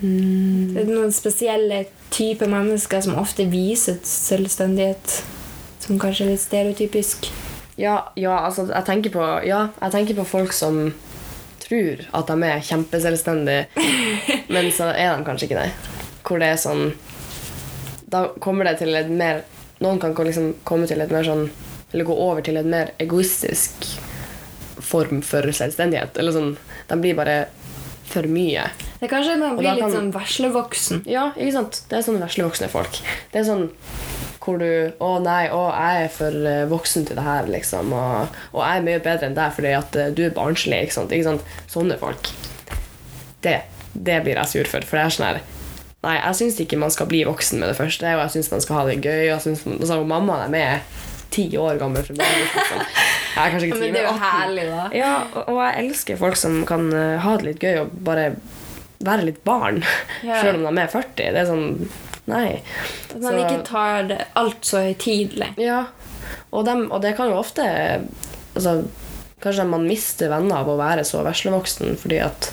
Mm. 0.00 0.76
Er 0.76 0.86
det 0.86 0.94
noen 0.94 1.12
spesielle 1.12 1.84
typer 2.12 2.48
mennesker 2.50 3.04
som 3.04 3.18
ofte 3.20 3.46
viser 3.50 4.00
selvstendighet? 4.06 5.20
Som 5.80 6.00
kanskje 6.00 6.26
er 6.26 6.32
litt 6.34 6.44
stereotypisk? 6.44 7.30
Ja, 7.80 8.10
ja, 8.16 8.34
altså 8.44 8.66
jeg 8.68 8.84
tenker, 8.88 9.12
på, 9.14 9.26
ja, 9.48 9.68
jeg 9.80 9.94
tenker 9.94 10.18
på 10.20 10.26
folk 10.28 10.52
som 10.56 10.90
tror 11.62 12.02
at 12.16 12.28
de 12.28 12.48
er 12.48 12.66
kjempeselvstendige, 12.66 13.86
men 14.54 14.68
så 14.74 14.90
er 14.90 15.14
de 15.14 15.24
kanskje 15.26 15.48
ikke 15.48 15.62
det. 15.62 15.96
Hvor 16.26 16.42
det 16.42 16.50
er 16.52 16.60
sånn 16.60 16.90
Da 18.10 18.26
kommer 18.44 18.68
det 18.68 18.76
til 18.82 18.94
et 18.94 19.08
mer 19.10 19.40
Noen 19.80 19.98
kan 20.02 20.12
liksom 20.14 20.52
komme 20.68 20.86
til 20.86 21.00
et 21.00 21.10
mer 21.10 21.24
sånn 21.24 21.46
Eller 21.90 22.04
gå 22.06 22.14
over 22.14 22.44
til 22.44 22.60
et 22.60 22.68
mer 22.68 22.92
egoistisk 23.00 23.86
form 24.84 25.22
for 25.26 25.48
selvstendighet. 25.54 26.18
Eller 26.20 26.36
sånn 26.36 26.52
De 26.90 26.98
blir 27.00 27.16
bare 27.18 27.38
for 28.12 28.26
mye. 28.30 28.66
Det 29.00 29.06
er 29.08 29.12
kanskje 29.12 29.36
man 29.40 29.56
blir 29.58 29.72
litt 29.76 29.84
kan- 29.84 29.94
sånn 29.94 30.12
veslevoksen. 30.14 31.04
Ja, 31.10 31.30
ikke 31.36 31.52
sant? 31.56 31.82
Det 31.90 31.98
er 32.00 32.06
sånne 32.06 32.24
veslevoksne 32.26 32.68
folk. 32.72 33.00
Det 33.32 33.40
er 33.42 33.46
sånn 33.48 33.68
hvor 34.40 34.56
du 34.58 34.92
Å 35.04 35.08
nei, 35.22 35.50
å, 35.52 35.66
jeg 35.70 36.04
er 36.06 36.12
for 36.14 36.36
eh, 36.48 36.62
voksen 36.70 37.04
til 37.06 37.18
det 37.18 37.22
her, 37.26 37.46
liksom. 37.52 37.92
Og, 37.92 38.38
og 38.54 38.62
jeg 38.64 38.80
er 38.80 38.86
mye 38.86 39.02
bedre 39.04 39.28
enn 39.28 39.36
deg 39.36 39.52
fordi 39.54 39.74
at 39.76 39.96
eh, 40.00 40.10
du 40.16 40.22
er 40.26 40.32
barnslig. 40.34 40.78
Ikke 40.86 40.96
sant? 40.96 41.12
Ikke 41.12 41.28
sant? 41.28 41.42
Sånne 41.70 41.98
folk. 42.00 42.30
Det, 43.44 43.58
det 43.92 44.20
blir 44.24 44.40
jeg 44.40 44.48
sur 44.54 44.70
for. 44.72 44.84
For 44.88 44.96
det 45.00 45.04
er 45.06 45.16
sånn 45.16 45.28
her 45.28 45.40
Nei, 46.00 46.14
jeg 46.16 46.36
syns 46.38 46.58
ikke 46.64 46.78
man 46.80 46.92
skal 46.94 47.10
bli 47.10 47.18
voksen 47.28 47.60
med 47.60 47.68
det 47.68 47.76
første, 47.76 48.08
og 48.16 48.22
jeg 48.24 48.32
syns 48.38 48.50
man 48.54 48.62
skal 48.64 48.78
ha 48.78 48.84
det 48.88 49.02
gøy. 49.04 49.26
Og 49.26 49.32
jeg 49.34 49.42
synes, 49.44 49.66
altså, 49.68 49.98
mammaen 50.08 50.46
er 50.46 50.52
med 50.54 50.96
ti 51.30 51.44
år 51.60 51.76
gammel. 51.78 52.06
Liksom. 52.08 52.80
Jeg 53.36 53.52
kanskje 53.52 53.66
ikke 53.68 53.78
10, 53.78 53.82
Men 53.84 53.94
det 53.94 54.00
er 54.00 54.06
jo 54.06 54.14
18. 54.14 54.30
herlig, 54.30 54.64
da. 54.70 54.84
Ja, 54.98 55.12
og, 55.34 55.48
og 55.52 55.60
jeg 55.64 55.84
elsker 55.86 56.18
folk 56.20 56.36
som 56.40 56.60
kan 56.68 56.88
eh, 56.92 57.18
ha 57.22 57.36
det 57.38 57.46
litt 57.50 57.62
gøy 57.64 57.78
og 57.84 57.92
bare 58.06 58.28
være 59.00 59.26
litt 59.30 59.42
barn. 59.46 59.82
Ja. 60.26 60.40
Selv 60.42 60.60
om 60.66 60.74
de 60.76 60.82
er 60.82 60.90
40. 60.92 61.12
Det 61.16 61.42
er 61.44 61.48
sånn 61.48 61.90
Nei. 62.30 62.60
At 63.10 63.16
man 63.24 63.32
Så- 63.32 63.38
ikke 63.42 63.62
tar 63.66 64.10
alt 64.38 64.66
så 64.68 64.82
høytidelig. 64.84 65.48
Ja. 65.58 65.86
Og, 66.52 66.64
dem, 66.68 66.84
og 66.92 67.00
det 67.02 67.16
kan 67.16 67.30
jo 67.32 67.38
ofte 67.40 67.64
altså, 68.54 68.74
Kanskje 69.40 69.64
man 69.66 69.86
mister 69.88 70.28
venner 70.30 70.60
av 70.60 70.68
å 70.68 70.76
være 70.78 71.02
så 71.08 71.22
veslevoksen 71.24 71.96
fordi 71.98 72.18
at 72.20 72.50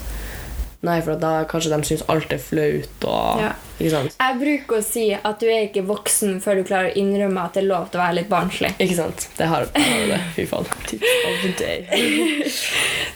Nei, 0.85 0.99
for 1.01 1.17
da 1.17 1.39
kanskje 1.49 1.71
de 1.73 1.79
syns 1.87 2.03
alt 2.11 2.33
er 2.33 2.37
flaut 2.41 3.07
og 3.09 3.41
Ja. 3.41 3.53
Ikke 3.77 3.91
sant? 3.93 4.15
Jeg 4.17 4.37
bruker 4.41 4.79
å 4.79 4.81
si 4.81 5.03
at 5.13 5.41
du 5.41 5.45
er 5.45 5.67
ikke 5.67 5.83
voksen 5.85 6.39
før 6.41 6.55
du 6.57 6.63
klarer 6.65 6.89
å 6.89 6.97
innrømme 6.97 7.43
at 7.45 7.53
det 7.53 7.61
er 7.61 7.67
lov 7.67 7.91
til 7.91 7.99
å 7.99 8.03
være 8.03 8.15
litt 8.17 8.29
barnslig. 8.31 8.71
Ikke 8.81 8.95
sant? 8.97 9.27
Det 9.37 9.45
har 9.51 9.67
det. 9.69 10.17
Fy 10.33 10.47
faen. 10.49 10.65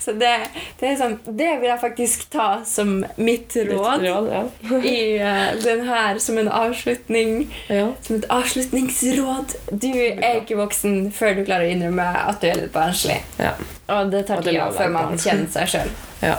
Så 0.01 0.11
det, 0.17 0.47
det 0.79 0.87
er 0.87 0.95
sånn 0.97 1.19
Det 1.25 1.59
vil 1.61 1.69
jeg 1.69 1.79
faktisk 1.81 2.29
ta 2.33 2.47
som 2.65 3.05
mitt 3.21 3.55
råd 3.55 4.01
Litt 4.01 4.11
råd, 4.11 4.27
ja. 4.33 4.43
i 4.93 5.19
uh, 5.21 5.61
den 5.61 5.81
her 5.89 6.17
som 6.21 6.37
en 6.41 6.49
avslutning. 6.49 7.49
ja. 7.69 7.91
Som 8.05 8.15
et 8.21 8.25
avslutningsråd. 8.29 9.55
Du 9.71 9.89
er 9.93 10.35
ikke 10.41 10.57
voksen 10.61 11.11
før 11.15 11.35
du 11.39 11.43
klarer 11.45 11.65
å 11.69 11.71
innrømme 11.73 12.07
at 12.25 12.41
du 12.41 12.47
er 12.51 12.55
litt 12.63 12.73
barnslig. 12.75 13.19
ja. 13.41 13.53
Og 13.91 14.11
det 14.13 14.21
tar 14.29 14.39
tida 14.45 14.69
før 14.71 14.89
man 14.93 15.17
kjenner 15.19 15.49
seg 15.51 15.67
sjøl. 15.73 15.89
ja. 16.21 16.37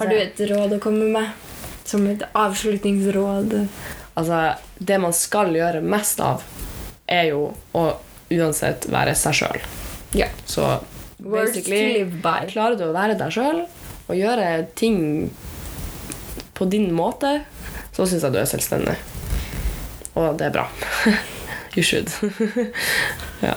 Har 0.00 0.10
du 0.10 0.16
et 0.18 0.42
råd 0.50 0.76
å 0.76 0.80
komme 0.82 1.08
med? 1.12 1.46
Som 1.86 2.06
et 2.10 2.24
avslutningsråd? 2.34 3.56
Altså, 4.16 4.40
det 4.78 4.98
man 5.02 5.14
skal 5.14 5.54
gjøre 5.54 5.82
mest 5.84 6.20
av, 6.24 6.44
er 7.06 7.30
jo 7.30 7.50
å 7.76 7.86
uansett 8.34 8.88
være 8.90 9.14
seg 9.18 9.40
sjøl. 9.40 9.66
Ja. 10.16 10.28
Så 10.48 10.66
basically. 11.18 12.04
Klarer 12.50 12.78
du 12.78 12.88
å 12.88 12.94
være 12.96 13.16
deg 13.18 13.34
sjøl 13.34 13.62
og 14.06 14.14
gjøre 14.16 14.66
ting 14.78 15.30
på 16.56 16.66
din 16.72 16.92
måte, 16.96 17.40
så 17.92 18.06
syns 18.08 18.24
jeg 18.24 18.34
du 18.34 18.40
er 18.40 18.48
selvstendig. 18.48 18.96
Og 20.16 20.36
det 20.40 20.48
er 20.48 20.54
bra. 20.54 20.68
you 21.76 21.84
should. 21.84 22.08
ja. 23.46 23.56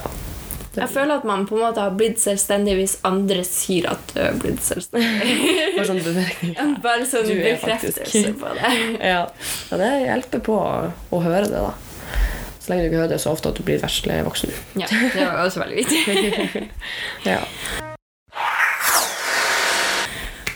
Jeg 0.75 0.89
føler 0.93 1.17
at 1.17 1.25
man 1.25 1.45
på 1.49 1.57
en 1.57 1.63
måte 1.63 1.81
har 1.81 1.95
blitt 1.97 2.19
selvstendig 2.21 2.75
hvis 2.77 2.95
andre 3.07 3.41
sier 3.47 3.89
at 3.89 4.11
du 4.13 4.19
har 4.21 4.37
blitt 4.39 4.61
selvstendig. 4.63 5.37
Bare 5.75 5.87
sånn 5.89 6.01
bemerkning. 6.05 6.55
Bare 6.83 7.07
sånn 7.09 7.29
bekreftelse 7.29 8.33
på 8.39 8.53
det. 8.57 8.73
Ja. 9.09 9.23
ja, 9.71 9.79
det 9.81 9.89
hjelper 10.03 10.43
på 10.45 10.57
å, 10.59 10.71
å 11.15 11.21
høre 11.25 11.49
det, 11.49 11.63
da. 11.63 11.73
Så 12.59 12.71
lenge 12.71 12.85
du 12.85 12.89
ikke 12.91 13.01
hører 13.01 13.13
det 13.15 13.21
så 13.23 13.33
ofte 13.33 13.49
at 13.49 13.57
du 13.57 13.65
blir 13.65 13.81
vesle 13.81 14.21
voksen. 14.27 14.53
Ja, 14.77 14.89
det 14.91 15.25
var 15.25 15.43
også 15.47 15.63
veldig 15.63 15.83
viktig. 15.83 16.65
Ja. 17.31 17.41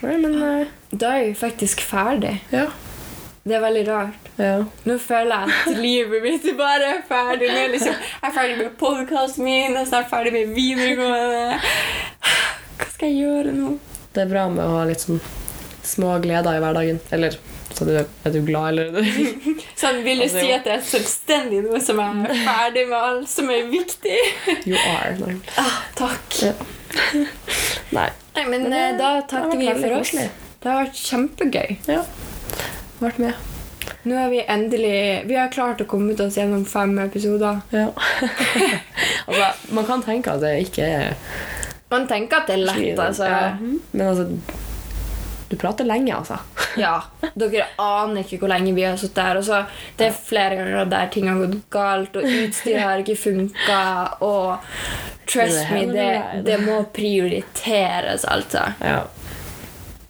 Men 0.04 0.26
uh... 0.36 0.72
Da 0.94 1.16
er 1.18 1.30
vi 1.32 1.36
faktisk 1.38 1.82
ferdig. 1.82 2.38
ja. 2.54 2.68
Det 3.44 3.56
er 3.58 3.60
veldig 3.64 3.82
rart. 3.90 4.28
ja. 4.40 4.52
Nå 4.88 4.96
føler 5.04 5.42
jeg 5.44 5.56
at 5.76 5.80
livet 5.84 6.24
mitt 6.24 6.46
bare 6.58 6.92
er 6.96 7.02
ferdig. 7.10 7.50
Nå 7.52 7.64
liksom, 7.74 7.96
jeg 8.00 8.30
er 8.30 8.36
ferdig 8.38 8.58
med 8.62 8.78
podkasten 8.80 9.44
min, 9.44 9.74
jeg 9.76 9.82
er 9.82 9.90
snart 9.90 10.08
ferdig 10.12 10.32
med 10.36 10.54
videregående. 10.56 11.58
Hva 12.78 12.88
skal 12.94 13.10
jeg 13.10 13.18
gjøre 13.26 13.52
nå? 13.58 13.74
Det 14.16 14.24
er 14.24 14.30
bra 14.32 14.46
med 14.54 14.64
å 14.64 14.78
ha 14.78 14.86
litt 14.88 15.04
sånn 15.04 15.20
små 15.84 16.14
gleder 16.24 16.56
i 16.56 16.64
hverdagen. 16.64 17.02
Eller 17.12 17.36
så 17.74 17.88
du, 17.90 17.92
er 18.00 18.32
du 18.32 18.40
glad, 18.46 18.78
eller 18.80 19.04
Sånn, 19.82 20.00
vil 20.06 20.22
du 20.22 20.28
Altså, 20.28 20.40
si 20.40 20.52
at 20.54 20.68
jeg 20.70 20.78
er 20.78 20.84
selvstendig 20.94 21.64
nå 21.66 21.80
som 21.84 22.00
jeg 22.00 22.28
er 22.30 22.44
ferdig 22.48 22.84
med 22.92 23.00
alt 23.12 23.32
som 23.34 23.50
er 23.52 23.66
viktig? 23.72 24.20
You 24.70 24.78
are. 24.78 25.16
Nei. 25.20 25.36
Ah, 25.60 25.80
takk. 26.00 26.38
Ja. 26.46 26.54
Nei. 27.98 28.10
Nei, 28.38 28.44
men 28.46 28.70
Men 28.70 28.72
det- 28.72 28.84
eh, 28.88 28.98
da 29.02 29.16
det 29.20 29.28
takker 29.34 29.58
vi 29.60 29.74
for 29.74 29.98
oss. 30.00 30.14
koselig. 30.14 30.30
Det 30.64 30.72
har 30.72 30.86
vært 30.86 31.02
kjempegøy. 31.10 31.76
Ja. 31.92 32.04
Vært 33.00 33.20
med. 33.22 33.34
Nå 34.04 34.16
har 34.16 34.30
vi 34.30 34.42
endelig 34.48 35.24
Vi 35.26 35.36
har 35.36 35.52
klart 35.52 35.82
å 35.82 35.88
komme 35.88 36.14
ut 36.14 36.22
oss 36.24 36.38
gjennom 36.38 36.66
fem 36.68 36.96
episoder. 37.04 37.62
Ja. 37.72 37.90
altså, 39.28 39.48
man 39.76 39.88
kan 39.88 40.04
tenke 40.04 40.34
at 40.34 40.44
det 40.44 40.58
ikke 40.68 40.88
er 40.88 41.16
Man 41.92 42.08
tenker 42.10 42.42
at 42.42 42.52
det 42.52 42.58
er 42.58 42.66
lett, 42.68 43.00
altså. 43.00 43.30
Ja. 43.30 43.50
Men 43.92 44.06
altså 44.08 44.28
Du 45.50 45.58
prater 45.60 45.88
lenge, 45.88 46.16
altså. 46.16 46.40
Ja, 46.84 46.96
dere 47.38 47.68
aner 47.78 48.24
ikke 48.24 48.40
hvor 48.42 48.50
lenge 48.50 48.72
vi 48.74 48.82
har 48.88 48.96
sittet 48.98 49.22
her. 49.22 49.38
Altså, 49.38 49.60
det 50.00 50.08
er 50.08 50.16
flere 50.18 50.56
ganger 50.58 50.88
der 50.90 51.12
ting 51.14 51.28
har 51.30 51.38
gått 51.38 51.60
galt, 51.70 52.16
og 52.18 52.26
utstyret 52.26 52.82
har 52.82 53.04
ikke 53.04 53.20
funka. 53.20 53.82
Og 54.26 54.64
trust 55.30 55.60
Det 55.70 55.70
me, 55.70 55.84
det, 55.94 56.46
det 56.48 56.58
må 56.64 56.80
prioriteres, 56.96 58.26
altså. 58.26 58.66
Ja. 58.82 59.04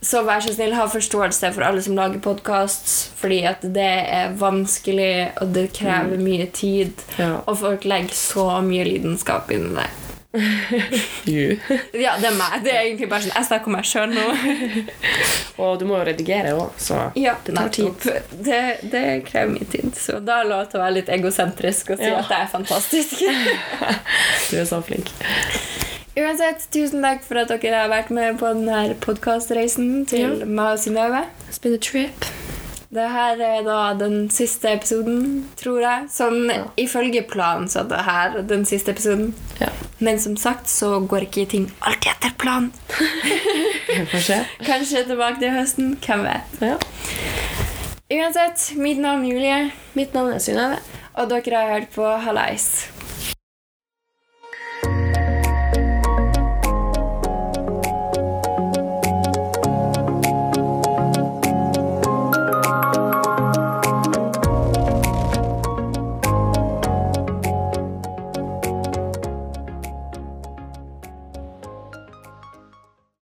Så 0.04 0.20
vær 0.28 0.42
så 0.44 0.52
snill, 0.52 0.74
ha 0.76 0.84
forståelse 0.92 1.54
for 1.56 1.63
alle 1.63 1.82
som 1.86 1.96
lager 1.96 2.20
podkast, 2.24 2.89
fordi 3.22 3.42
at 3.48 3.62
det 3.63 3.89
er 4.12 4.34
vanskelig, 4.36 5.32
og 5.42 5.54
det 5.56 5.70
krever 5.78 6.20
mye 6.20 6.50
tid. 6.52 6.92
ja. 7.18 7.38
Og 7.48 7.58
folk 7.62 7.86
legger 7.88 8.12
så 8.18 8.48
mye 8.66 8.84
lidenskap 8.89 9.52
inni 9.56 9.76
det. 9.80 9.89
Ja, 11.94 12.16
det 12.18 12.26
er 12.26 12.34
meg. 12.36 12.56
Det 12.66 12.72
er 12.74 12.80
egentlig 12.88 13.06
bare 13.12 13.22
sånn 13.22 13.36
Jeg 13.36 13.46
snakker 13.46 13.70
om 13.70 13.76
meg 13.78 13.86
sjøl 13.86 14.16
nå. 14.16 14.24
Og 15.62 15.76
du 15.78 15.86
må 15.86 16.00
jo 16.00 16.08
redigere 16.10 16.56
òg, 16.58 16.72
så 16.82 17.04
Ja, 17.20 17.36
det 17.46 17.54
tar 17.56 17.70
tid. 17.76 17.92
nettopp. 17.92 18.34
Det, 18.50 18.62
det 18.92 19.04
krever 19.30 19.54
mye 19.54 19.70
tid. 19.70 19.92
Så 19.94 20.18
da 20.26 20.39
er 20.42 20.48
det 20.48 20.52
lov 20.56 20.66
til 20.72 20.82
å 20.82 20.84
være 20.88 20.96
litt 20.98 21.13
egosentrisk 21.13 21.94
og 21.94 22.02
si 22.02 22.10
Ja. 22.10 22.18
at 22.24 22.34
det 22.34 22.39
er 22.42 22.50
fantastisk. 22.58 23.13
Du 24.50 24.58
er 24.58 24.66
så 24.70 24.82
flink. 24.86 25.13
Uansett, 26.15 26.67
tusen 26.71 27.02
takk 27.02 27.23
for 27.26 27.39
at 27.41 27.49
dere 27.49 27.80
har 27.82 27.89
vært 27.89 28.12
med 28.13 28.36
på 28.38 28.52
denne 28.54 28.93
podkastreisen 29.02 30.04
til 30.10 30.19
Ja. 30.41 30.45
meg 30.45 30.73
og 30.76 30.80
Synnøve. 30.80 31.23
It's 31.49 31.58
been 31.62 31.73
a 31.73 31.78
trip. 31.78 32.26
Det 32.93 33.10
her 33.10 33.41
er 33.41 33.63
da 33.63 33.93
den 33.97 34.30
siste 34.30 34.69
episoden, 34.69 35.45
tror 35.58 35.80
jeg. 35.82 36.10
Sånn 36.13 36.52
Ja. 36.54 36.65
ifølge 36.78 37.23
planen 37.28 37.65
så 37.67 37.80
er 37.80 37.89
det 37.89 38.06
her 38.06 38.41
den 38.43 38.63
siste 38.65 38.89
episoden. 38.93 39.34
Ja. 39.60 39.69
Men 39.99 40.19
som 40.19 40.38
sagt 40.38 40.67
så 40.67 40.99
går 41.08 41.21
ikke 41.28 41.49
ting 41.49 41.71
alltid 41.82 42.12
etter 42.12 42.32
planen. 42.38 42.71
Kanskje. 44.12 44.45
Kanskje 44.63 45.06
tilbake 45.08 45.39
til 45.39 45.49
høsten. 45.49 45.97
Hvem 45.99 46.23
vet. 46.23 46.62
Ja. 46.62 46.78
Uansett, 48.12 48.76
mitt 48.78 48.99
navn 48.99 49.26
er 49.26 49.30
Julie, 49.34 49.71
Mitt 49.95 50.13
navn 50.13 50.34
er 50.34 50.38
Synnøve. 50.39 50.78
og 51.15 51.30
dere 51.30 51.56
har 51.58 51.80
hørt 51.80 51.91
på 51.95 52.06
Hallais. 52.21 52.88